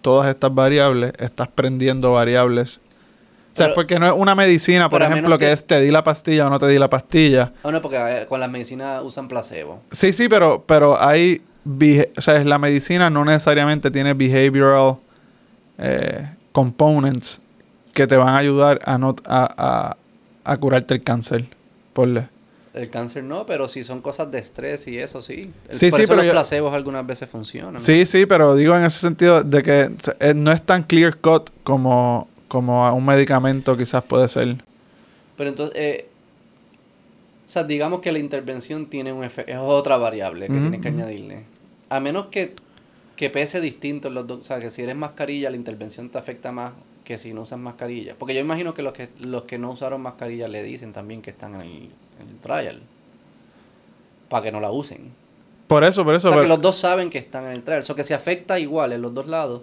[0.02, 2.78] todas estas variables, estás prendiendo variables.
[3.52, 5.90] O sea, Pero- porque no es una medicina, por ejemplo, que, que- es te di
[5.90, 7.52] la pastilla o no te di la pastilla.
[7.62, 9.80] Ah, no, porque eh, con las medicinas usan placebo.
[9.92, 11.42] Sí, sí, pero, pero hay...
[12.16, 14.98] O sea, la medicina no necesariamente tiene behavioral
[15.78, 17.40] eh, components
[17.92, 19.96] que te van a ayudar a, no, a,
[20.44, 21.46] a, a curarte el cáncer.
[21.92, 22.28] Ponle.
[22.76, 25.50] El cáncer no, pero si son cosas de estrés y eso sí.
[25.68, 27.80] El- Sí, por sí, eso pero los yo- placebos algunas veces funcionan.
[27.80, 31.48] Sí, sí, pero digo en ese sentido de que eh, no es tan clear cut
[31.64, 34.56] como, como un medicamento quizás puede ser.
[35.38, 36.06] Pero entonces, eh,
[37.46, 40.80] o sea, digamos que la intervención tiene un efecto, es otra variable que Ujú, tienes
[40.82, 41.44] que añadirle.
[41.88, 42.56] A menos que,
[43.16, 46.18] que pese distinto en los dos, o sea, que si eres mascarilla, la intervención te
[46.18, 46.72] afecta más
[47.06, 48.16] que si no usas mascarilla.
[48.18, 51.30] Porque yo imagino que los que, los que no usaron mascarilla le dicen también que
[51.30, 51.90] están en el,
[52.20, 52.82] en el trial.
[54.28, 55.12] Para que no la usen.
[55.68, 56.30] Por eso, por eso.
[56.30, 57.78] o sea, que los dos saben que están en el trial.
[57.78, 59.62] O sea, que si afecta igual en los dos lados,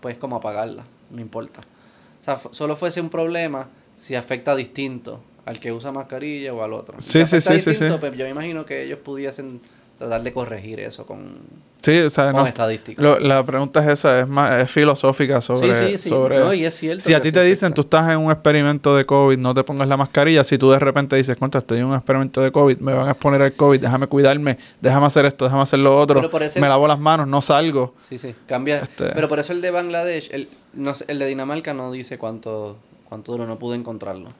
[0.00, 0.82] pues como apagarla.
[1.10, 1.60] No importa.
[1.60, 6.72] O sea, solo fuese un problema si afecta distinto al que usa mascarilla o al
[6.72, 7.00] otro.
[7.00, 8.00] Sí, si sí, sí, sí, distinto, sí.
[8.00, 9.60] pues yo me imagino que ellos pudiesen
[10.00, 11.36] tratar de corregir eso con,
[11.82, 13.02] sí, o sea, con no, estadísticas.
[13.02, 15.74] lo- la pregunta es esa, es más es filosófica sobre...
[15.74, 16.08] sí, sí, sí.
[16.08, 18.96] sobre No, y es cierto si a ti te dicen, tú estás en un experimento
[18.96, 21.84] de COVID, no te pongas la mascarilla, si tú de repente dices, contra, estoy en
[21.84, 25.44] un experimento de COVID, me van a exponer al COVID, déjame cuidarme, déjame hacer esto,
[25.44, 27.94] déjame hacer lo otro, Pero por ese- me lavo las manos, no salgo.
[27.98, 28.78] Sí, sí, cambia.
[28.80, 32.78] Este- Pero por eso el de Bangladesh, el, no el de Dinamarca no dice cuánto,
[33.06, 34.30] cuánto duro, no pude encontrarlo.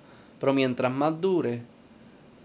[0.40, 1.60] Pero mientras más dure,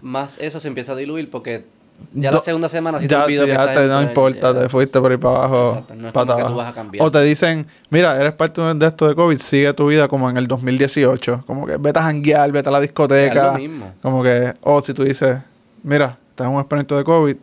[0.02, 1.74] más eso se empieza a diluir porque
[2.14, 4.62] ya la segunda semana si te ya, que ya te, no importa, ya.
[4.62, 5.70] te fuiste por ahí para abajo.
[5.70, 7.06] Exacto, no es para como que tú vas a cambiar.
[7.06, 10.38] O te dicen, mira, eres parte de esto de COVID, sigue tu vida como en
[10.38, 11.44] el 2018.
[11.46, 13.54] Como que vete a janguear, vete a la discoteca.
[13.54, 13.94] lo mismo.
[14.02, 15.38] Como que, o si tú dices,
[15.84, 17.38] mira, estás en un experimento de COVID,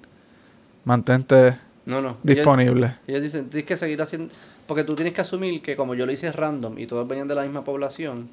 [0.85, 2.09] mantente No, no.
[2.09, 2.97] Ellos, disponible.
[3.07, 4.33] ellos dicen, tienes que seguir haciendo...
[4.67, 7.35] Porque tú tienes que asumir que como yo lo hice random y todos venían de
[7.35, 8.29] la misma población,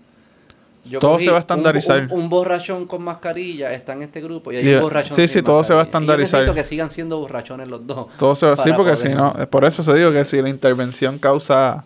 [0.86, 2.08] yo Todo se va a estandarizar.
[2.12, 5.40] Un, un borrachón con mascarilla está en este grupo y hay un borrachón sí, sin
[5.40, 6.14] sí, todo se va a mascarilla.
[6.14, 6.56] Y yo estandarizar.
[6.56, 8.08] que sigan siendo borrachones los dos.
[8.18, 10.50] Todo se va para porque poder- si no, por eso se digo que si la
[10.50, 11.84] intervención causa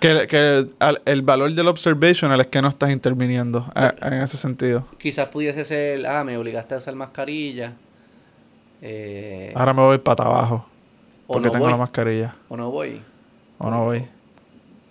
[0.00, 4.36] que, que al- el valor del observational es que no estás interviniendo eh, en ese
[4.36, 4.86] sentido.
[4.98, 7.72] Quizás pudiese ser, ah, me obligaste a usar mascarilla.
[8.82, 10.66] eh, Ahora me voy para abajo
[11.26, 13.00] o porque no tengo voy, la mascarilla O no voy.
[13.58, 14.06] o no voy.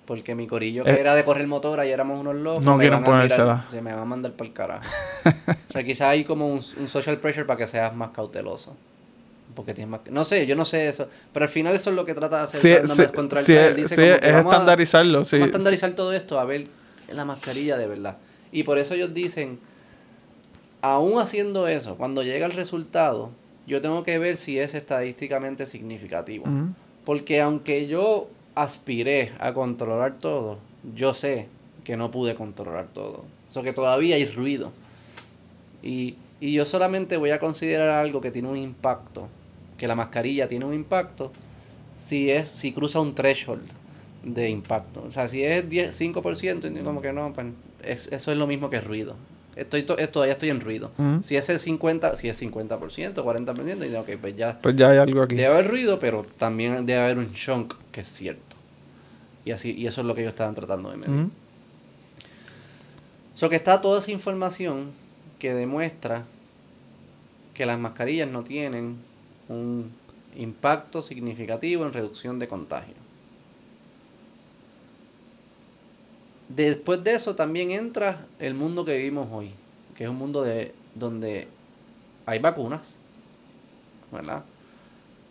[0.06, 2.64] Porque mi corillo Eh, que era de correr motora y éramos unos locos.
[2.64, 3.64] no quieren van ponérsela.
[3.70, 4.84] Se me va a mandar para el carajo.
[5.70, 8.76] o sea, quizás hay como un, un social pressure para que seas más cauteloso.
[9.56, 10.02] Porque tienes más...
[10.12, 11.08] No sé, yo no sé eso.
[11.34, 13.54] Pero al final eso es lo que trata de hacer Sí, sí, contra el sí.
[13.76, 15.24] Dice sí, como es vamos a- estandarizarlo.
[15.26, 15.38] sí.
[15.38, 16.68] Vamos a estandarizar todo esto a ver
[17.12, 18.18] la mascarilla de verdad.
[18.52, 19.58] Y por eso ellos dicen,
[20.82, 23.32] aún haciendo eso, cuando llega el resultado,
[23.68, 26.46] yo tengo que ver si es estadísticamente significativo.
[27.06, 30.58] Porque aunque yo aspiré a controlar todo,
[30.96, 31.48] yo sé
[31.84, 33.24] que no pude controlar todo.
[33.50, 34.72] O sea que todavía hay ruido.
[35.84, 39.28] Y, y yo solamente voy a considerar algo que tiene un impacto,
[39.78, 41.32] que la mascarilla tiene un impacto,
[41.98, 43.64] si es si cruza un threshold
[44.24, 45.04] de impacto.
[45.08, 47.48] O sea, si es 10, 5%, y como que no, pues
[47.84, 49.16] es- eso es lo mismo que ruido.
[49.56, 50.92] Estoy to- todavía estoy en ruido.
[51.24, 54.90] Si es el 50, si es 50%, 40%, y digo, ok, pues ya Pues ya
[54.90, 55.36] hay algo aquí.
[55.36, 58.42] Debe haber ruido, pero también debe haber un chunk que es cierto.
[59.46, 61.30] Y así y eso es lo que ellos estaban tratando de medir.
[63.36, 64.92] So que está toda esa información
[65.40, 66.26] que demuestra
[67.54, 68.98] que las mascarillas no tienen
[69.48, 69.92] un
[70.36, 72.96] impacto significativo en reducción de contagio.
[76.50, 79.52] Después de eso también entra el mundo que vivimos hoy,
[79.96, 81.48] que es un mundo de donde
[82.26, 82.98] hay vacunas,
[84.12, 84.44] ¿verdad?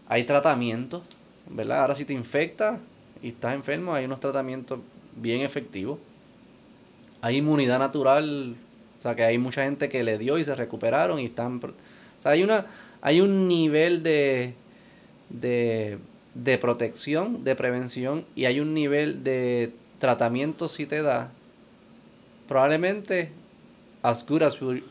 [0.09, 1.03] Hay tratamientos,
[1.49, 1.81] ¿verdad?
[1.81, 2.79] Ahora si te infectas
[3.25, 4.81] y estás enfermo, hay unos tratamientos
[5.17, 5.99] bien efectivos.
[7.23, 8.55] Hay inmunidad natural,
[8.99, 11.57] o sea que hay mucha gente que le dio y se recuperaron y están...
[11.57, 12.67] O sea, hay, una,
[13.01, 14.53] hay un nivel de,
[15.31, 15.97] de,
[16.35, 21.31] de protección, de prevención y hay un nivel de tratamiento si te da,
[22.47, 23.31] probablemente
[24.03, 24.83] as good as we,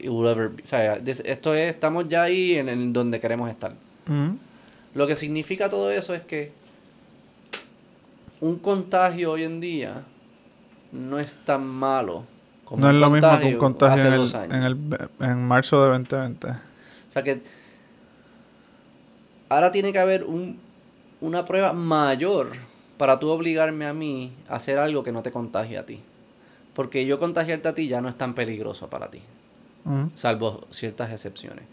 [0.00, 0.62] will ever be.
[0.62, 3.74] O sea, esto es, estamos ya ahí en, donde queremos estar.
[4.94, 6.61] Lo que significa todo eso es que
[8.42, 10.02] un contagio hoy en día
[10.90, 12.24] no es tan malo
[12.64, 15.90] como no es lo mismo que un contagio en, el, en, el, en marzo de
[15.90, 16.48] 2020.
[16.48, 16.54] O
[17.08, 17.40] sea que
[19.48, 20.58] ahora tiene que haber un,
[21.20, 22.50] una prueba mayor
[22.96, 26.00] para tú obligarme a mí a hacer algo que no te contagie a ti.
[26.74, 29.22] Porque yo contagiarte a ti ya no es tan peligroso para ti.
[30.16, 31.64] Salvo ciertas excepciones.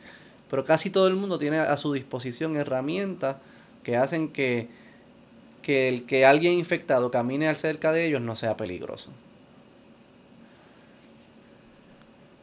[0.51, 3.37] Pero casi todo el mundo tiene a su disposición herramientas
[3.81, 4.67] que hacen que,
[5.61, 9.11] que el que alguien infectado camine al cerca de ellos no sea peligroso.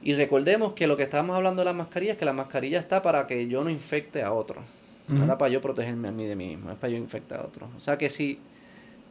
[0.03, 3.03] Y recordemos que lo que estábamos hablando de la mascarilla es que la mascarilla está
[3.03, 4.63] para que yo no infecte a otro.
[5.09, 7.45] No era para yo protegerme a mí de mí mismo, es para yo infectar a
[7.45, 7.69] otro.
[7.77, 8.39] O sea que si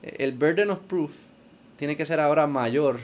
[0.01, 1.11] el burden of proof
[1.77, 2.99] tiene que ser ahora mayor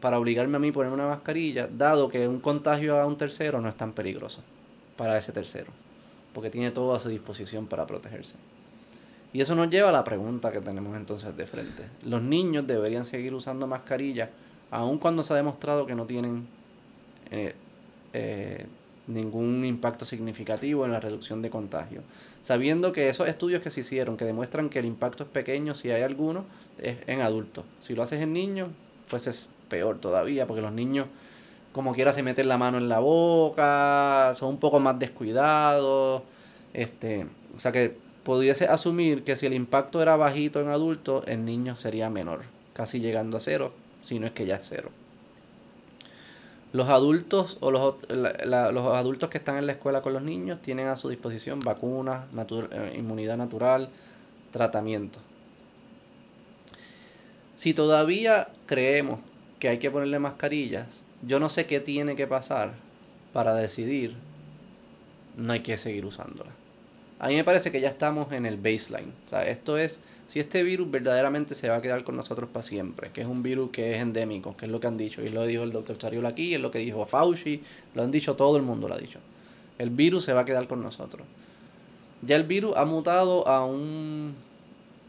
[0.00, 3.60] para obligarme a mí a ponerme una mascarilla, dado que un contagio a un tercero
[3.60, 4.42] no es tan peligroso
[4.96, 5.72] para ese tercero,
[6.32, 8.36] porque tiene todo a su disposición para protegerse.
[9.36, 11.82] Y eso nos lleva a la pregunta que tenemos entonces de frente.
[12.06, 14.30] ¿Los niños deberían seguir usando mascarilla
[14.70, 16.46] aun cuando se ha demostrado que no tienen
[17.30, 17.54] eh,
[18.14, 18.64] eh,
[19.06, 22.00] ningún impacto significativo en la reducción de contagio.
[22.40, 25.90] Sabiendo que esos estudios que se hicieron, que demuestran que el impacto es pequeño, si
[25.90, 26.46] hay alguno,
[26.78, 27.66] es en adultos.
[27.82, 28.70] Si lo haces en niños,
[29.10, 31.08] pues es peor todavía, porque los niños,
[31.74, 36.22] como quiera, se meten la mano en la boca, son un poco más descuidados.
[36.72, 41.46] Este, o sea que pudiese asumir que si el impacto era bajito en adultos, en
[41.46, 42.42] niños sería menor,
[42.74, 44.90] casi llegando a cero, si no es que ya es cero
[46.76, 50.88] los adultos o los, los adultos que están en la escuela con los niños tienen
[50.88, 53.88] a su disposición vacunas, eh, inmunidad natural,
[54.52, 55.18] tratamiento.
[57.56, 59.20] Si todavía creemos
[59.58, 62.74] que hay que ponerle mascarillas, yo no sé qué tiene que pasar
[63.32, 64.14] para decidir
[65.36, 66.50] no hay que seguir usándola.
[67.18, 69.12] A mí me parece que ya estamos en el baseline.
[69.26, 72.62] O sea, esto es si este virus verdaderamente se va a quedar con nosotros para
[72.62, 75.28] siempre, que es un virus que es endémico, que es lo que han dicho, y
[75.28, 77.62] lo dijo el doctor Chariola aquí, es lo que dijo Fauci,
[77.94, 79.20] lo han dicho todo el mundo, lo ha dicho.
[79.78, 81.26] El virus se va a quedar con nosotros.
[82.22, 84.34] Ya el virus ha mutado a un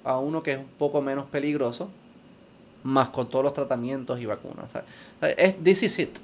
[0.04, 1.89] a uno que es un poco menos peligroso,
[2.84, 4.70] más con todos los tratamientos y vacunas.
[5.22, 6.17] es, this is it.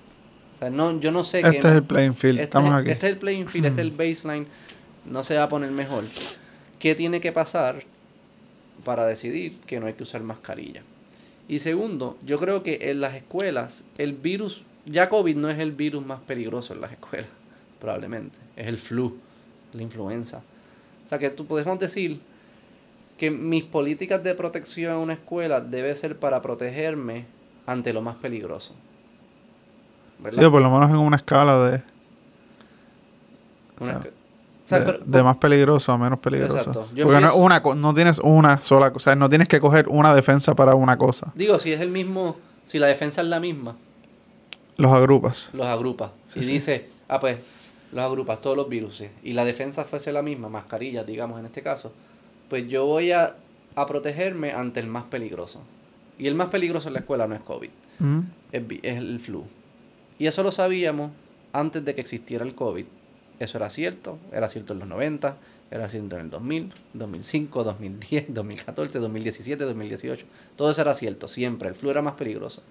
[0.55, 2.91] O sea, no, yo no sé este es el playing field, este estamos aquí.
[2.91, 4.47] Este es el playing field, este es el baseline,
[5.05, 6.03] no se va a poner mejor.
[6.79, 7.83] ¿Qué tiene que pasar
[8.83, 10.81] para decidir que no hay que usar mascarilla.
[11.47, 15.71] Y segundo, yo creo que en las escuelas el virus, ya COVID no es el
[15.71, 17.29] virus más peligroso en las escuelas,
[17.79, 19.17] probablemente, es el flu,
[19.73, 20.41] la influenza.
[21.05, 22.19] O sea que tú podemos decir
[23.17, 27.25] que mis políticas de protección en una escuela debe ser para protegerme
[27.65, 28.73] ante lo más peligroso.
[30.19, 30.41] ¿verdad?
[30.41, 31.83] Sí, por lo menos en una escala de...
[33.79, 34.01] Una,
[34.69, 36.71] de, más peligroso a menos peligroso.
[36.71, 40.75] Porque no, una, no tienes una sola cosa, no tienes que coger una defensa para
[40.75, 41.31] una cosa.
[41.35, 43.75] Digo, si es el mismo, si la defensa es la misma.
[44.77, 45.49] Los agrupas.
[45.53, 46.11] Los agrupas.
[46.35, 47.37] y dice, ah, pues,
[47.91, 49.03] los agrupas, todos los virus.
[49.23, 51.91] Y la defensa fuese la misma, mascarilla, digamos en este caso.
[52.49, 53.35] Pues yo voy a,
[53.75, 55.61] a protegerme ante el más peligroso.
[56.17, 57.69] Y el más peligroso en la escuela no es COVID,
[58.51, 59.43] es, es el flu.
[60.19, 61.11] Y eso lo sabíamos
[61.51, 62.85] antes de que existiera el COVID
[63.39, 65.35] eso era cierto, era cierto en los 90,
[65.71, 70.25] era cierto en el 2000, 2005, 2010, 2014, 2017, 2018.
[70.55, 71.69] Todo eso era cierto, siempre.
[71.69, 72.61] El flu era más peligroso.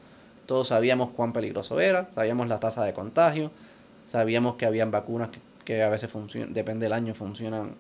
[0.47, 3.51] Todos sabíamos cuán peligroso era, sabíamos la tasa de contagio,
[4.07, 5.31] sabíamos que habían vacunas
[5.65, 7.75] que, a veces funcionan, depende del año, funcionan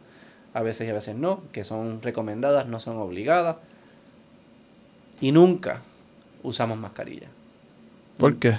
[0.54, 3.56] a veces y a veces no, que son recomendadas, no son obligadas.
[5.20, 5.82] Y nunca
[6.42, 7.28] usamos mascarilla.
[8.18, 8.58] ¿Por qué?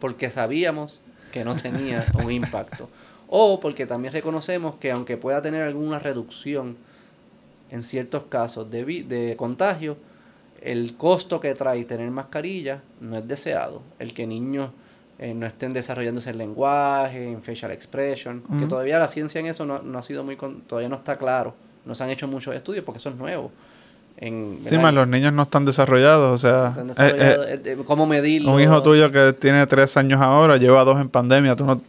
[0.00, 1.02] Porque sabíamos
[1.32, 2.88] que no tenía un impacto.
[3.28, 6.76] O porque también reconocemos que aunque pueda tener alguna reducción
[7.70, 9.96] en ciertos casos de, de contagio,
[10.62, 13.82] el costo que trae tener mascarilla no es deseado.
[13.98, 14.70] El que niños
[15.18, 19.66] eh, no estén desarrollándose el lenguaje, en facial expression, que todavía la ciencia en eso
[19.66, 21.54] no, no ha sido muy, con- todavía no está claro.
[21.84, 23.50] No se han hecho muchos estudios porque eso es nuevo.
[24.20, 26.34] En, Sí, más los niños no están desarrollados.
[26.34, 28.52] O sea, Están desarrollados, eh, eh, cómo medirlo.
[28.52, 31.80] un hijo tuyo que tiene tres años ahora, lleva dos en pandemia, tú no,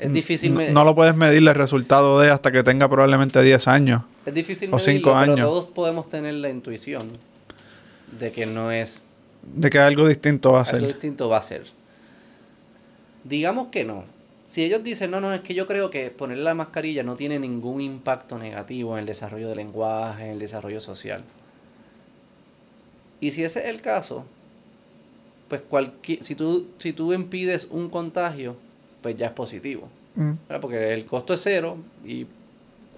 [0.00, 3.40] Es difícil, no, me- no lo puedes medir el resultado de hasta que tenga probablemente
[3.40, 4.02] 10 años.
[4.26, 5.40] es difícil o medirlo, cinco pero años.
[5.46, 7.10] todos podemos tener la intuición
[8.18, 9.06] de que no es
[9.42, 10.76] De que algo distinto va a ser.
[10.76, 11.64] algo distinto va a ser.
[13.22, 14.04] Digamos que no.
[14.44, 17.38] Si ellos dicen, no, no, es que yo creo que poner la mascarilla no tiene
[17.38, 21.22] ningún impacto negativo en el desarrollo del lenguaje, en el desarrollo social.
[23.24, 24.24] Y si ese es el caso,
[25.48, 28.56] pues cualquier, si tú, si tú impides un contagio,
[29.02, 29.88] pues ya es positivo.
[30.14, 30.32] Mm.
[30.60, 32.26] Porque el costo es cero y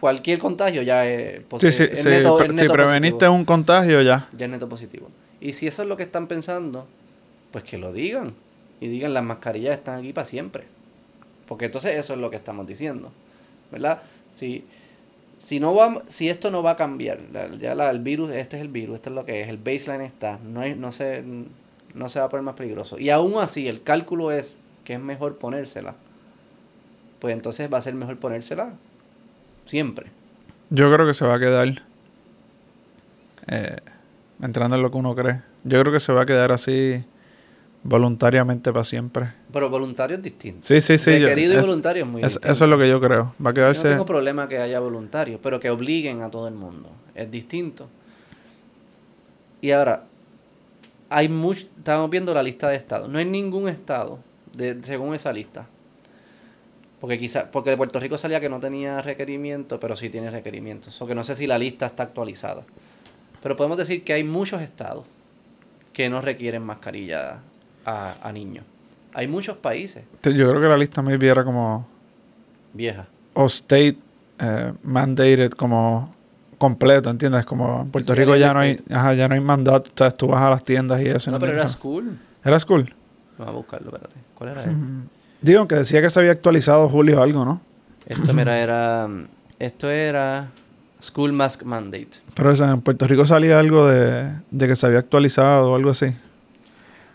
[0.00, 1.70] cualquier contagio ya es positivo.
[1.72, 3.34] sí, es sí, neto- pre- es si preveniste positivo.
[3.34, 4.28] un contagio ya.
[4.36, 5.08] Ya es neto positivo.
[5.40, 6.86] Y si eso es lo que están pensando,
[7.52, 8.34] pues que lo digan.
[8.80, 10.64] Y digan, las mascarillas están aquí para siempre.
[11.46, 13.12] Porque entonces eso es lo que estamos diciendo.
[13.70, 14.02] ¿Verdad?
[14.32, 14.64] Si,
[15.38, 17.18] si, no va, si esto no va a cambiar,
[17.60, 20.02] ya la- el virus, este es el virus, este es lo que es, el baseline
[20.02, 21.22] está, no, hay, no, se,
[21.94, 22.98] no se va a poner más peligroso.
[22.98, 25.94] Y aún así, el cálculo es que es mejor ponérsela.
[27.18, 28.72] Pues entonces va a ser mejor ponérsela
[29.64, 30.06] siempre.
[30.70, 31.82] Yo creo que se va a quedar.
[33.48, 33.76] eh,
[34.42, 35.40] entrando en lo que uno cree.
[35.64, 37.04] Yo creo que se va a quedar así
[37.86, 39.32] voluntariamente para siempre.
[39.52, 40.66] Pero voluntario es distinto.
[40.66, 41.12] Sí, sí, sí.
[41.20, 42.48] yo- Requerido y es- voluntario es muy es- distinto.
[42.52, 43.34] eso es lo que yo creo.
[43.44, 43.84] Va a Yo quedarse.
[43.84, 46.90] no tengo problema que haya voluntarios, pero que obliguen a todo el mundo.
[47.14, 47.88] Es distinto.
[49.60, 50.04] Y ahora,
[51.08, 53.08] hay much- estamos viendo la lista de estados.
[53.08, 54.18] No hay ningún estado,
[54.52, 55.66] de, según esa lista.
[57.00, 61.00] Porque quizá, porque de Puerto Rico salía que no tenía requerimientos, pero sí tiene requerimientos.
[61.02, 62.62] O que no sé si la lista está actualizada.
[63.42, 65.04] Pero podemos decir que hay muchos estados
[65.92, 67.38] que no requieren mascarilla
[67.86, 68.64] a, a niños.
[69.14, 71.86] Hay muchos países, Yo creo que la lista maybe era como.
[72.74, 73.06] viejas.
[73.32, 73.96] O state
[74.38, 76.14] eh, mandated como
[76.58, 77.46] completo, ¿entiendes?
[77.46, 80.10] Como en Puerto Sí, Rico ya no hay, ajá, ya no hay mandato, o sea,
[80.10, 81.30] tú vas a las tiendas y eso.
[81.30, 82.18] No, pero era school.
[82.44, 82.94] Era school.
[83.38, 84.16] Vamos a buscarlo, espérate.
[84.34, 84.70] ¿Cuál era ese?
[85.42, 87.60] Digo que decía que se había actualizado Julio algo, ¿no?
[88.06, 89.08] Esto mira, era.
[89.58, 90.48] Esto era.
[91.00, 92.08] School Mask Mandate.
[92.34, 95.74] Pero o sea, en Puerto Rico salía algo de, de que se había actualizado o
[95.76, 96.06] algo así.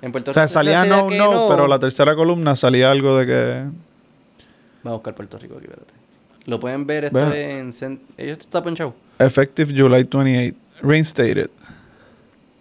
[0.01, 3.17] En Puerto O sea, Rico salía no, que no, pero la tercera columna salía algo
[3.17, 3.63] de que...
[4.83, 5.93] Vamos a buscar Puerto Rico aquí, espérate.
[6.45, 7.29] Lo pueden ver, esto Vea.
[7.35, 7.99] es en.
[7.99, 8.95] cent- Ellos está ponchado.
[9.19, 10.57] Effective July 28.
[10.81, 11.51] Reinstated.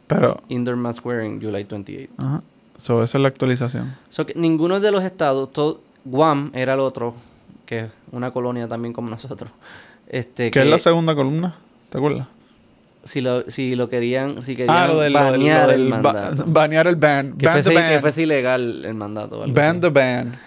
[0.07, 2.13] Pero, Indoor Mask Wearing, July 28.
[2.19, 2.43] ajá.
[2.77, 3.95] So, esa es la actualización.
[4.11, 7.15] So que ninguno de los estados, todo, Guam era el otro,
[7.67, 9.51] que es una colonia también como nosotros.
[10.09, 11.55] Este, ¿Qué es la segunda columna?
[11.91, 12.27] ¿Te acuerdas?
[13.05, 16.45] Si lo, si lo querían, si querían Ah, lo del, banear lo el del mandato.
[16.47, 17.37] banear el ban.
[17.37, 19.41] que, Ban fuese, the que fuese ilegal el mandato.
[19.49, 19.81] Ban así.
[19.81, 20.39] the ban.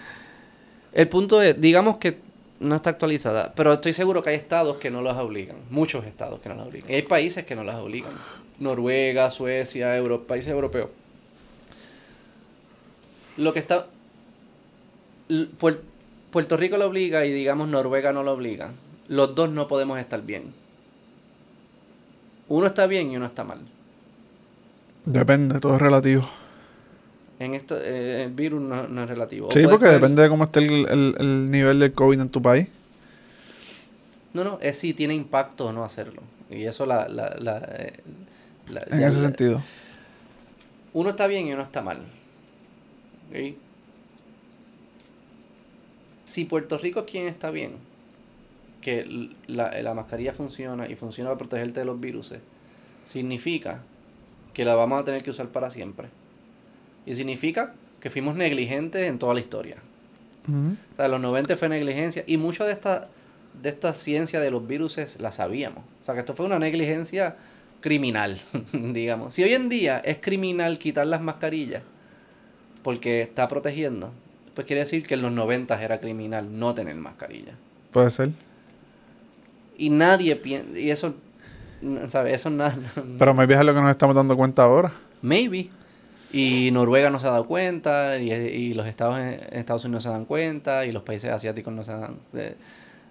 [0.92, 2.18] El punto es, digamos que
[2.60, 6.40] no está actualizada, pero estoy seguro que hay estados que no las obligan, muchos estados
[6.40, 6.90] que no las obligan.
[6.90, 8.12] Y hay países que no las obligan.
[8.60, 10.90] Noruega, Suecia, países europeos.
[13.36, 13.86] Lo que está...
[16.30, 18.70] Puerto Rico lo obliga y digamos Noruega no lo obliga.
[19.08, 20.52] Los dos no podemos estar bien.
[22.54, 23.58] Uno está bien y uno está mal.
[25.04, 26.28] Depende, todo es relativo.
[27.40, 29.50] En esto, eh, el virus no, no es relativo.
[29.50, 32.68] Sí, porque depende de cómo esté el, el- el nivel del COVID en tu país.
[34.34, 36.22] No, no, es si tiene impacto o no hacerlo.
[36.48, 37.08] Y eso la...
[37.08, 38.00] la, la, eh,
[38.68, 39.60] la- En ya- ese sentido.
[40.92, 41.98] Uno está bien y uno está mal.
[43.30, 43.56] ¿Ok?
[46.24, 47.72] Si Puerto Rico es quien está bien,
[48.84, 52.34] que la, la mascarilla funciona y funciona para protegerte de los virus,
[53.06, 53.80] significa
[54.52, 56.08] que la vamos a tener que usar para siempre.
[57.06, 59.76] Y significa que fuimos negligentes en toda la historia.
[60.46, 63.08] O sea, los 90 fue negligencia y mucho de esta,
[63.62, 65.82] de esta ciencia de los virus la sabíamos.
[66.02, 67.36] O sea, que esto fue una negligencia
[67.80, 68.38] criminal,
[68.72, 69.32] digamos.
[69.32, 71.82] Si hoy en día es criminal quitar las mascarillas
[72.82, 74.12] porque está protegiendo,
[74.54, 77.54] pues quiere decir que en los 90 era criminal no tener mascarilla.
[77.90, 78.30] Puede ser.
[79.76, 81.14] Y nadie piensa, y eso,
[81.82, 82.34] no, ¿sabes?
[82.34, 82.76] Eso nada.
[83.18, 84.92] Pero maybe es lo que nos estamos dando cuenta ahora.
[85.22, 85.70] Maybe.
[86.32, 90.04] Y Noruega no se ha dado cuenta, y, y los estados en, en Estados Unidos
[90.04, 92.56] no se dan cuenta, y los países asiáticos no se dan eh,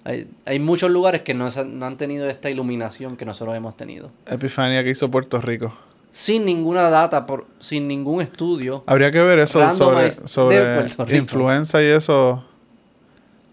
[0.05, 3.78] hay, hay muchos lugares que no, se- no han tenido esta iluminación que nosotros hemos
[3.78, 4.11] tenido.
[4.26, 5.74] Epifanía que hizo Puerto Rico.
[6.11, 8.84] Sin ninguna data, por, sin ningún estudio.
[8.86, 12.43] Habría que ver eso sobre, sobre influenza y eso.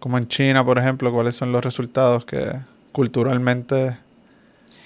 [0.00, 2.52] Como en China, por ejemplo, cuáles son los resultados que
[2.92, 3.96] culturalmente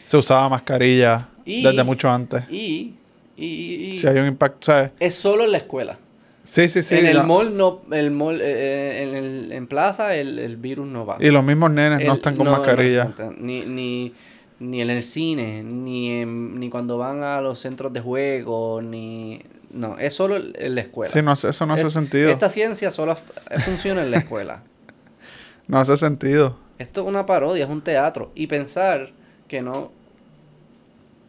[0.04, 2.44] se usaba mascarilla Y- desde mucho antes.
[2.50, 2.94] Y
[3.36, 4.92] Y, Si hay un impacto, ¿sabes?
[5.00, 5.98] es solo en la escuela.
[6.44, 6.94] Sí, sí, sí.
[6.94, 10.56] en el la- mall no, el mall, eh, eh, en, el- en plaza el, el
[10.56, 11.16] virus no va.
[11.18, 13.12] Y los mismos nenes no están con no, no mascarilla.
[13.38, 14.14] ni, ni,
[14.60, 19.42] ni en el cine, ni, en- ni cuando van a los centros de juego, ni...
[19.72, 21.10] No, es solo en la escuela.
[21.10, 22.30] Sí, no eso no hace sentido.
[22.30, 23.16] Esta ciencia solo
[23.64, 24.62] funciona en la escuela.
[25.66, 26.56] No hace sentido.
[26.78, 28.30] Esto es una parodia, es un teatro.
[28.34, 29.12] Y pensar
[29.48, 29.90] que no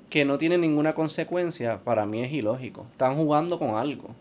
[0.09, 2.85] que no tiene ninguna consecuencia, para mí es ilógico.
[2.91, 4.15] Están jugando con algo.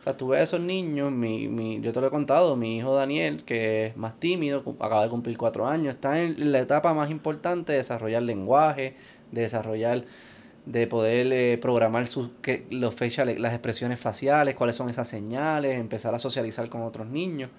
[0.00, 2.78] O sea, tú ves a esos niños, mi, mi, yo te lo he contado, mi
[2.78, 6.94] hijo Daniel, que es más tímido, acaba de cumplir cuatro años, está en la etapa
[6.94, 8.96] más importante de desarrollar lenguaje,
[9.32, 10.04] de desarrollar,
[10.66, 15.78] de poder eh, programar sus, que, los facial, las expresiones faciales, cuáles son esas señales,
[15.78, 17.50] empezar a socializar con otros niños.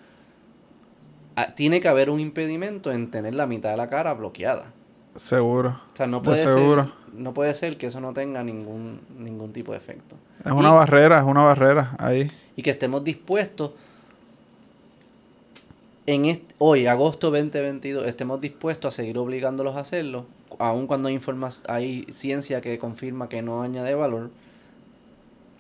[1.35, 4.71] Ah, tiene que haber un impedimento en tener la mitad de la cara bloqueada.
[5.15, 5.79] Seguro.
[5.93, 9.53] O sea, no De puede ser, no puede ser que eso no tenga ningún, ningún
[9.53, 10.15] tipo de efecto.
[10.43, 12.29] Es una Y- barrera, es una barrera ahí.
[12.55, 13.71] Y que estemos dispuestos
[16.05, 20.25] en est- hoy, agosto 2022, estemos dispuestos a seguir obligándolos a hacerlo,
[20.59, 24.29] aun cuando hay, informas hay ciencia que confirma que no añade valor,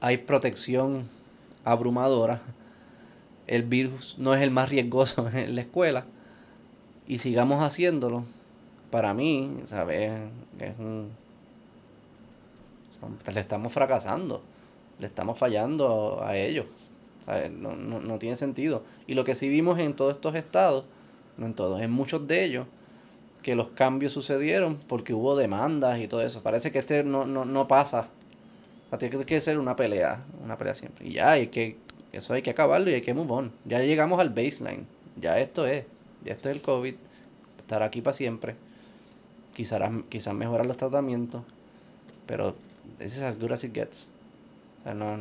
[0.01, 1.09] hay protección
[1.63, 2.41] abrumadora,
[3.47, 6.05] el virus no es el más riesgoso en la escuela,
[7.07, 8.25] y sigamos haciéndolo,
[8.89, 10.11] para mí, ¿sabes?
[10.59, 11.09] Es un...
[13.31, 14.41] Le estamos fracasando,
[14.99, 16.65] le estamos fallando a ellos.
[17.59, 18.83] No, no, no tiene sentido.
[19.05, 20.85] Y lo que sí vimos en todos estos estados,
[21.37, 22.67] no en todos, en muchos de ellos,
[23.43, 26.41] que los cambios sucedieron porque hubo demandas y todo eso.
[26.41, 28.07] Parece que este no, no, no pasa.
[28.87, 31.07] O sea, tiene que ser una pelea, una pelea siempre.
[31.07, 31.77] Y ya, hay que,
[32.17, 33.51] eso hay que acabarlo y hay que move on.
[33.65, 34.85] Ya llegamos al baseline.
[35.19, 35.85] Ya esto es,
[36.23, 36.95] ya esto es el COVID.
[37.59, 38.55] Estará aquí para siempre.
[39.55, 41.41] Quizás, quizás mejorar los tratamientos.
[42.25, 42.55] Pero
[42.99, 44.07] this is as good as it gets.
[44.81, 45.17] O sea, no,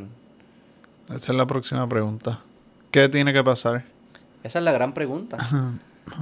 [1.09, 2.41] Esa es la próxima pregunta.
[2.91, 3.85] ¿Qué tiene que pasar?
[4.43, 5.39] Esa es la gran pregunta.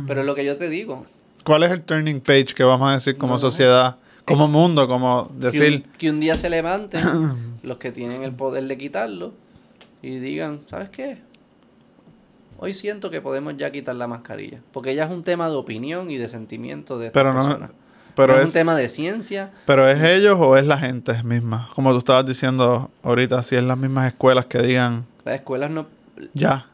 [0.06, 1.06] Pero lo que yo te digo,
[1.44, 3.38] ¿Cuál es el turning page que vamos a decir como No.
[3.40, 8.22] sociedad, como mundo, como que decir, un, que un día se levanten los que tienen
[8.22, 9.32] el poder de quitarlo
[10.02, 11.18] y digan, ¿sabes qué?
[12.58, 14.60] Hoy siento que podemos ya quitar la mascarilla.
[14.72, 17.58] Porque ya es un tema de opinión y de sentimiento de pero no,
[18.14, 19.50] pero No es es, un tema de ciencia.
[19.66, 21.68] pero es ellos o es la gente misma?
[21.74, 25.86] Como tú estabas diciendo ahorita, si es las mismas escuelas que digan, Las escuelas no...
[26.34, 26.66] ya.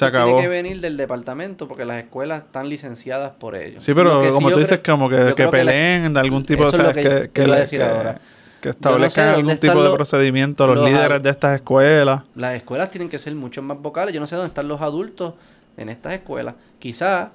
[0.00, 0.26] Acabó.
[0.26, 3.82] tiene que venir del departamento porque las escuelas están licenciadas por ellos.
[3.82, 6.62] Sí, pero sí como yo tú dices, como que, que la- peleen de algún tipo,
[6.64, 8.20] Eso o es sea, lo que que, yo que, iba a le- decir que- ahora.
[8.60, 12.22] Que establezcan algún tipo de los- procedimiento los, los líderes de estas escuelas.
[12.34, 14.14] Las escuelas tienen que ser mucho más vocales.
[14.14, 15.34] Yo no sé dónde están los adultos
[15.76, 16.54] en estas escuelas.
[16.78, 17.30] Quizá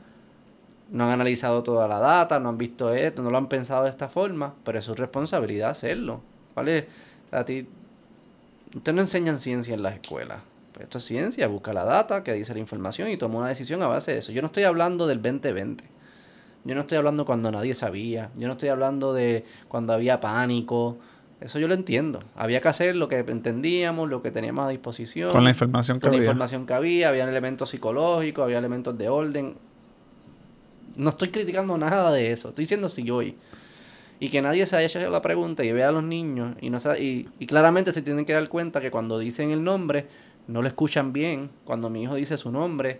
[0.92, 3.90] no han analizado toda la data, no han visto esto, no lo han pensado de
[3.90, 6.22] esta forma, pero es su responsabilidad hacerlo.
[6.54, 6.86] ¿Cuál es?
[7.32, 7.68] A ti,
[8.76, 10.40] ustedes no enseñan ciencia en las escuelas.
[10.74, 13.82] Pues esto es ciencia, busca la data, que dice la información y toma una decisión
[13.82, 14.32] a base de eso.
[14.32, 15.84] Yo no estoy hablando del 2020.
[16.66, 18.30] Yo no estoy hablando cuando nadie sabía.
[18.38, 20.98] Yo no estoy hablando de cuando había pánico.
[21.46, 22.20] Eso yo lo entiendo.
[22.36, 25.32] Había que hacer lo que entendíamos, lo que teníamos a disposición.
[25.32, 26.26] Con la información que Con la había.
[26.30, 29.56] información que había, había elementos psicológicos, había elementos de orden.
[30.96, 32.50] No estoy criticando nada de eso.
[32.50, 33.36] Estoy diciendo si hoy.
[34.20, 36.80] Y que nadie se haya hecho la pregunta y vea a los niños y no
[36.80, 40.08] sa- y, y claramente se tienen que dar cuenta que cuando dicen el nombre
[40.48, 41.50] no lo escuchan bien.
[41.66, 43.00] Cuando mi hijo dice su nombre,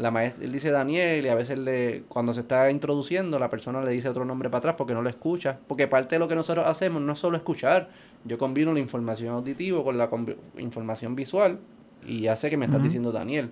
[0.00, 3.82] la maestra, él dice Daniel y a veces le, cuando se está introduciendo la persona
[3.82, 5.58] le dice otro nombre para atrás porque no lo escucha.
[5.66, 7.90] Porque parte de lo que nosotros hacemos no es solo escuchar.
[8.24, 10.08] Yo combino la información auditiva con la
[10.58, 11.58] información visual
[12.06, 13.50] y ya sé que me estás diciendo Daniel.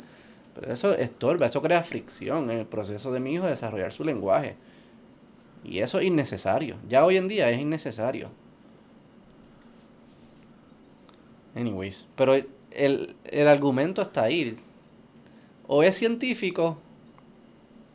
[0.55, 4.05] Pero eso estorba, eso crea fricción en el proceso de mi hijo de desarrollar su
[4.05, 4.57] lenguaje.
[5.65, 6.77] Y eso es innecesario.
[6.89, 8.31] Ya hoy en día es innecesario.
[11.55, 12.35] Anyways, pero
[12.71, 14.57] el, el argumento está ahí.
[15.69, 16.79] O es científico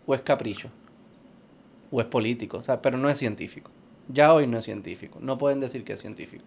[0.06, 0.70] o es capricho.
[1.92, 3.70] O es político, o sea, pero no es científico.
[4.08, 5.20] Ya hoy no es científico.
[5.22, 6.46] No pueden decir que es científico.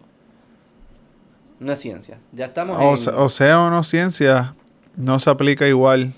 [1.59, 2.17] No es ciencia.
[2.33, 2.97] Ya estamos O, en...
[2.97, 4.55] se- o sea o no ciencia,
[4.95, 6.13] no se aplica igual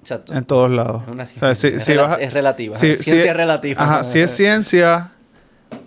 [0.00, 0.32] Exacto.
[0.34, 1.02] en todos lados.
[1.02, 1.70] Es una O sea, ciencia.
[1.70, 2.74] si- es, si rela- vas a- es relativa.
[2.74, 3.82] si- ciencia es relativa.
[3.82, 5.12] Ajá, si es ciencia,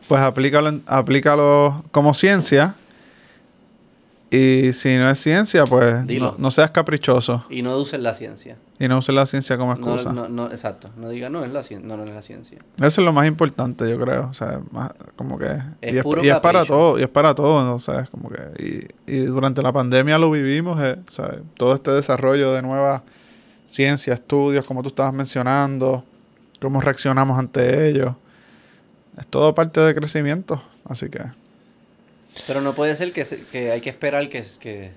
[0.08, 2.76] pues aplícalo, aplícalo como ciencia.
[4.30, 8.58] Y si no es ciencia, pues no, no seas caprichoso Y no usen la ciencia.
[8.78, 10.12] y no uses la ciencia como excusa.
[10.12, 10.90] no, no, exacto.
[10.98, 11.88] No diga, no, es la ciencia.
[11.88, 12.60] No, no es la ciencia.
[12.76, 14.28] Eso es lo más importante, yo creo.
[14.30, 15.46] O sea, más- como que.
[15.82, 17.76] Es y, es, puro y es para todo, y es para todo, ¿no?
[17.76, 18.92] O sea, es como que.
[19.08, 21.40] Y, y durante la pandemia lo vivimos, eh, ¿sabes?
[21.56, 23.04] Todo este desarrollo de nuevas
[23.68, 26.04] ciencias, estudios, como tú estabas mencionando,
[26.62, 28.14] cómo reaccionamos ante ellos.
[29.18, 31.22] Es todo parte de crecimiento, así que.
[32.46, 34.92] Pero no puede ser que, se- que hay que esperar que, que,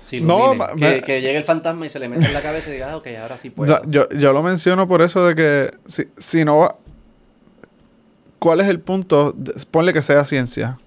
[0.00, 2.92] se No, que, llegue el fantasma y se le meta en la cabeza y diga,
[2.92, 3.82] ah, ok, ahora sí puedo.
[3.86, 6.76] Yo, yo lo menciono por eso de que si, si no va...
[8.38, 9.32] ¿Cuál es el punto?
[9.36, 10.78] De- ponle que sea ciencia.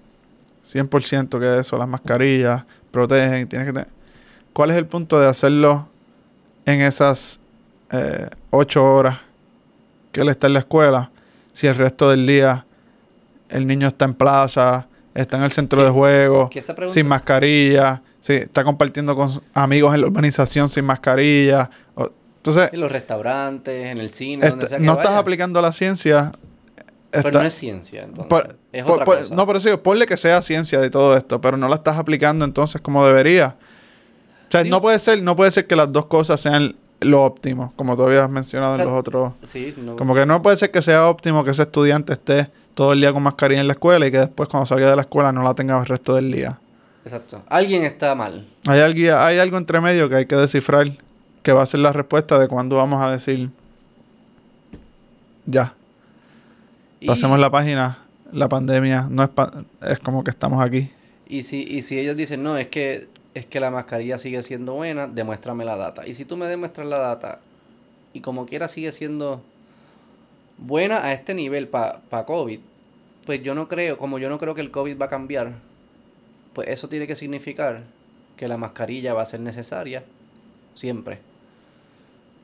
[0.66, 3.88] 100% que eso, las mascarillas protegen, tienes que tener...
[4.52, 5.88] ¿Cuál es el punto de hacerlo
[6.66, 7.40] en esas
[7.92, 9.18] eh, ocho horas
[10.12, 11.10] que él está en la escuela
[11.52, 12.64] si el resto del día
[13.48, 16.50] el niño está en plaza, está en el centro de juego,
[16.88, 21.70] sin mascarilla, sí, está compartiendo con amigos en la urbanización sin mascarilla?
[21.94, 25.02] o- entonces, En los restaurantes, en el cine, donde sea que no vaya.
[25.02, 26.32] estás aplicando la ciencia.
[27.10, 28.26] Pero no es ciencia, entonces.
[28.28, 29.34] por- es por- otra por- cosa.
[29.34, 32.44] No, eso digo, ponle que sea ciencia de todo esto, pero no la estás aplicando
[32.44, 33.56] entonces como debería.
[34.48, 37.22] O sea, Digo- no puede ser, no puede ser que las dos cosas sean lo
[37.24, 39.32] óptimo, como tú habías mencionado O sea, en los otros.
[39.42, 42.92] Sí, no- Como que no puede ser que sea óptimo que ese estudiante esté todo
[42.92, 45.32] el día con mascarilla en la escuela y que después cuando salga de la escuela
[45.32, 46.58] no la tenga el resto del día.
[47.04, 47.42] Exacto.
[47.48, 48.46] Alguien está mal.
[48.66, 50.86] Hay, alguien, hay algo entre medio que hay que descifrar
[51.42, 53.50] que va a ser la respuesta de cuando vamos a decir
[55.46, 55.74] ya.
[57.00, 57.98] Y- Pasemos la página,
[58.32, 59.52] la pandemia no es pa-
[59.82, 60.90] es como que estamos aquí.
[61.26, 64.74] Y si, y si ellos dicen, no, es que, es que la mascarilla sigue siendo
[64.74, 66.06] buena, demuéstrame la data.
[66.06, 67.40] Y si tú me demuestras la data
[68.12, 69.42] y como quiera sigue siendo
[70.60, 72.60] buena a este nivel para COVID,
[73.26, 75.52] pues yo no creo, como yo no creo que el COVID va a cambiar,
[76.52, 77.82] pues eso tiene que significar
[78.36, 80.04] que la mascarilla va a ser necesaria
[80.74, 81.18] siempre.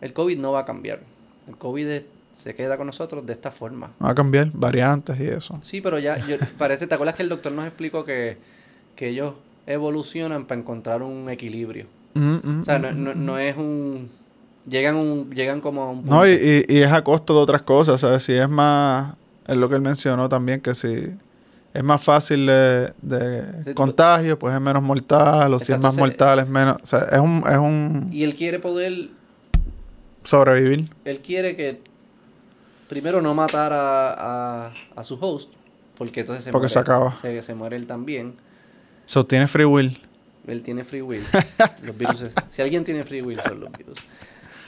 [0.01, 1.01] El COVID no va a cambiar.
[1.49, 2.05] El COVID es-
[2.37, 3.93] se queda con nosotros de esta forma.
[4.05, 5.59] Va a cambiar variantes y eso.
[5.63, 8.37] Sí, pero ya, yo- parece, ¿te acuerdas que el doctor nos explicó que,
[8.95, 9.35] que ellos
[9.67, 11.87] evolucionan para encontrar un equilibrio?
[12.15, 14.11] Mm, mm, O sea, mm, no, no, no es un...
[14.69, 16.15] Llegan, un, llegan como a un punto.
[16.15, 16.33] No, y,
[16.69, 18.23] y- y es a costo de otras cosas, ¿sabes?
[18.25, 19.15] Si es más,
[19.47, 21.09] es lo que él mencionó también, que si
[21.73, 25.97] es más fácil de, de Sí, contagio, pues es menos mortal, o si es más
[25.97, 26.79] mortal, es menos...
[26.83, 29.11] O sea, es un, es un Y él quiere poder...
[30.25, 30.91] sobrevivir.
[31.05, 31.81] Él quiere que
[32.89, 35.51] primero no matar a, a, a su host,
[35.97, 36.73] porque entonces se Porque muere.
[36.73, 37.15] se acaba.
[37.15, 38.35] Se, se muere él también.
[39.07, 39.99] So, tiene free will.
[40.47, 41.23] Él tiene free will.
[41.85, 42.25] los virus.
[42.49, 43.99] Si alguien tiene free will, son los virus.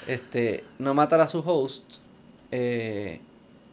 [0.08, 1.84] Este, no matar a su host,
[2.50, 3.20] eh,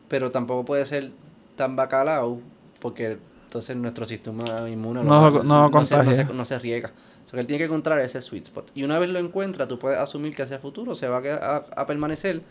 [0.09, 1.11] pero tampoco puede ser
[1.55, 2.39] tan bacalao,
[2.79, 6.89] porque entonces nuestro sistema inmune No se, no, se, no se riega.
[7.25, 8.71] O sea, que él tiene que encontrar ese sweet spot.
[8.75, 11.81] Y una vez lo encuentra, tú puedes asumir que hacia futuro se va a, a,
[11.81, 12.41] a permanecer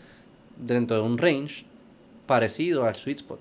[0.57, 1.65] dentro de un range
[2.25, 3.39] parecido al sweet spot.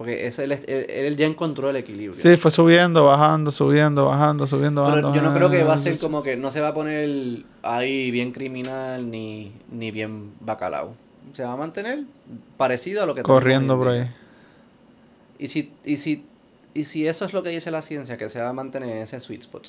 [0.00, 2.14] Porque ese, él, él, él ya encontró el equilibrio.
[2.14, 5.14] Sí, fue subiendo, bajando, subiendo, bajando, subiendo, Pero bajando.
[5.14, 8.10] yo no creo que va a ser como que no se va a poner ahí
[8.10, 10.94] bien criminal ni, ni bien bacalao.
[11.34, 12.04] Se va a mantener
[12.56, 14.10] parecido a lo que Corriendo por ahí.
[15.38, 16.24] Y si, y si,
[16.72, 19.02] y si eso es lo que dice la ciencia, que se va a mantener en
[19.02, 19.68] ese sweet spot.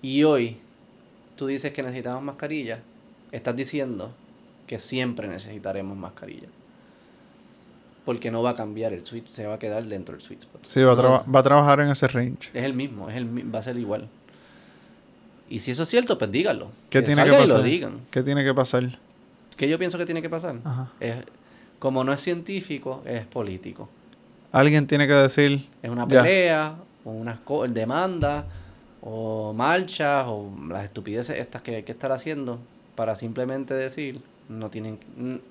[0.00, 0.56] Y hoy
[1.36, 2.80] tú dices que necesitamos mascarilla,
[3.30, 4.10] estás diciendo
[4.66, 6.48] que siempre necesitaremos mascarilla.
[8.04, 10.64] Porque no va a cambiar el sweet, se va a quedar dentro del sweet spot.
[10.64, 12.50] Sí, va No, va a trabajar en ese range.
[12.52, 14.08] es el mismo, es el, va a ser igual.
[15.48, 16.70] Y si eso es cierto, pues díganlo.
[16.90, 17.48] ¿Qué Que tiene que pasar?
[17.58, 18.00] lo digan.
[18.10, 18.98] ¿Qué tiene que pasar?
[19.56, 20.56] ¿Qué yo pienso que tiene que pasar?
[20.64, 20.90] Ajá.
[20.98, 21.16] Es,
[21.78, 23.88] como no es científico, es político.
[24.50, 25.68] Alguien tiene que decir...
[25.82, 26.22] Es una Ya.
[26.22, 26.74] pelea,
[27.04, 27.38] o unas
[27.68, 28.44] demandas,
[29.00, 32.58] o marchas, o las estupideces estas que hay que estar haciendo
[32.94, 34.20] para simplemente decir,
[34.58, 34.98] no tienen,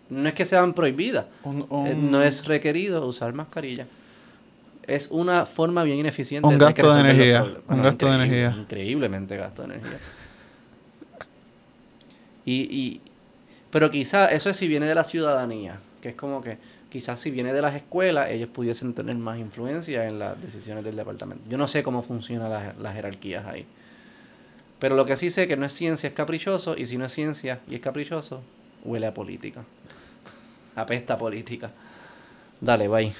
[0.09, 3.85] no es que sean prohibidas, un- eh, un- no es requerido usar mascarilla.
[4.87, 8.55] Es una forma bien ineficiente Un gasto de los energía, un gasto de energía.
[8.57, 9.97] Increíblemente gasto de energía.
[12.45, 13.01] Y, y,
[13.69, 16.57] pero quizás eso es si viene de la ciudadanía, que es como que
[16.89, 20.95] quizás si viene de las escuelas, ellos pudiesen tener más influencia en las decisiones del
[20.95, 21.43] departamento.
[21.49, 23.65] Yo no sé cómo funcionan las, las jerarquías ahí.
[24.79, 27.13] Pero lo que sí sé que no es ciencia, es caprichoso, y si no es
[27.13, 28.41] ciencia y es caprichoso,
[28.83, 29.63] huele a política.
[30.75, 31.71] Apesta política.
[32.59, 33.13] Dale, bye.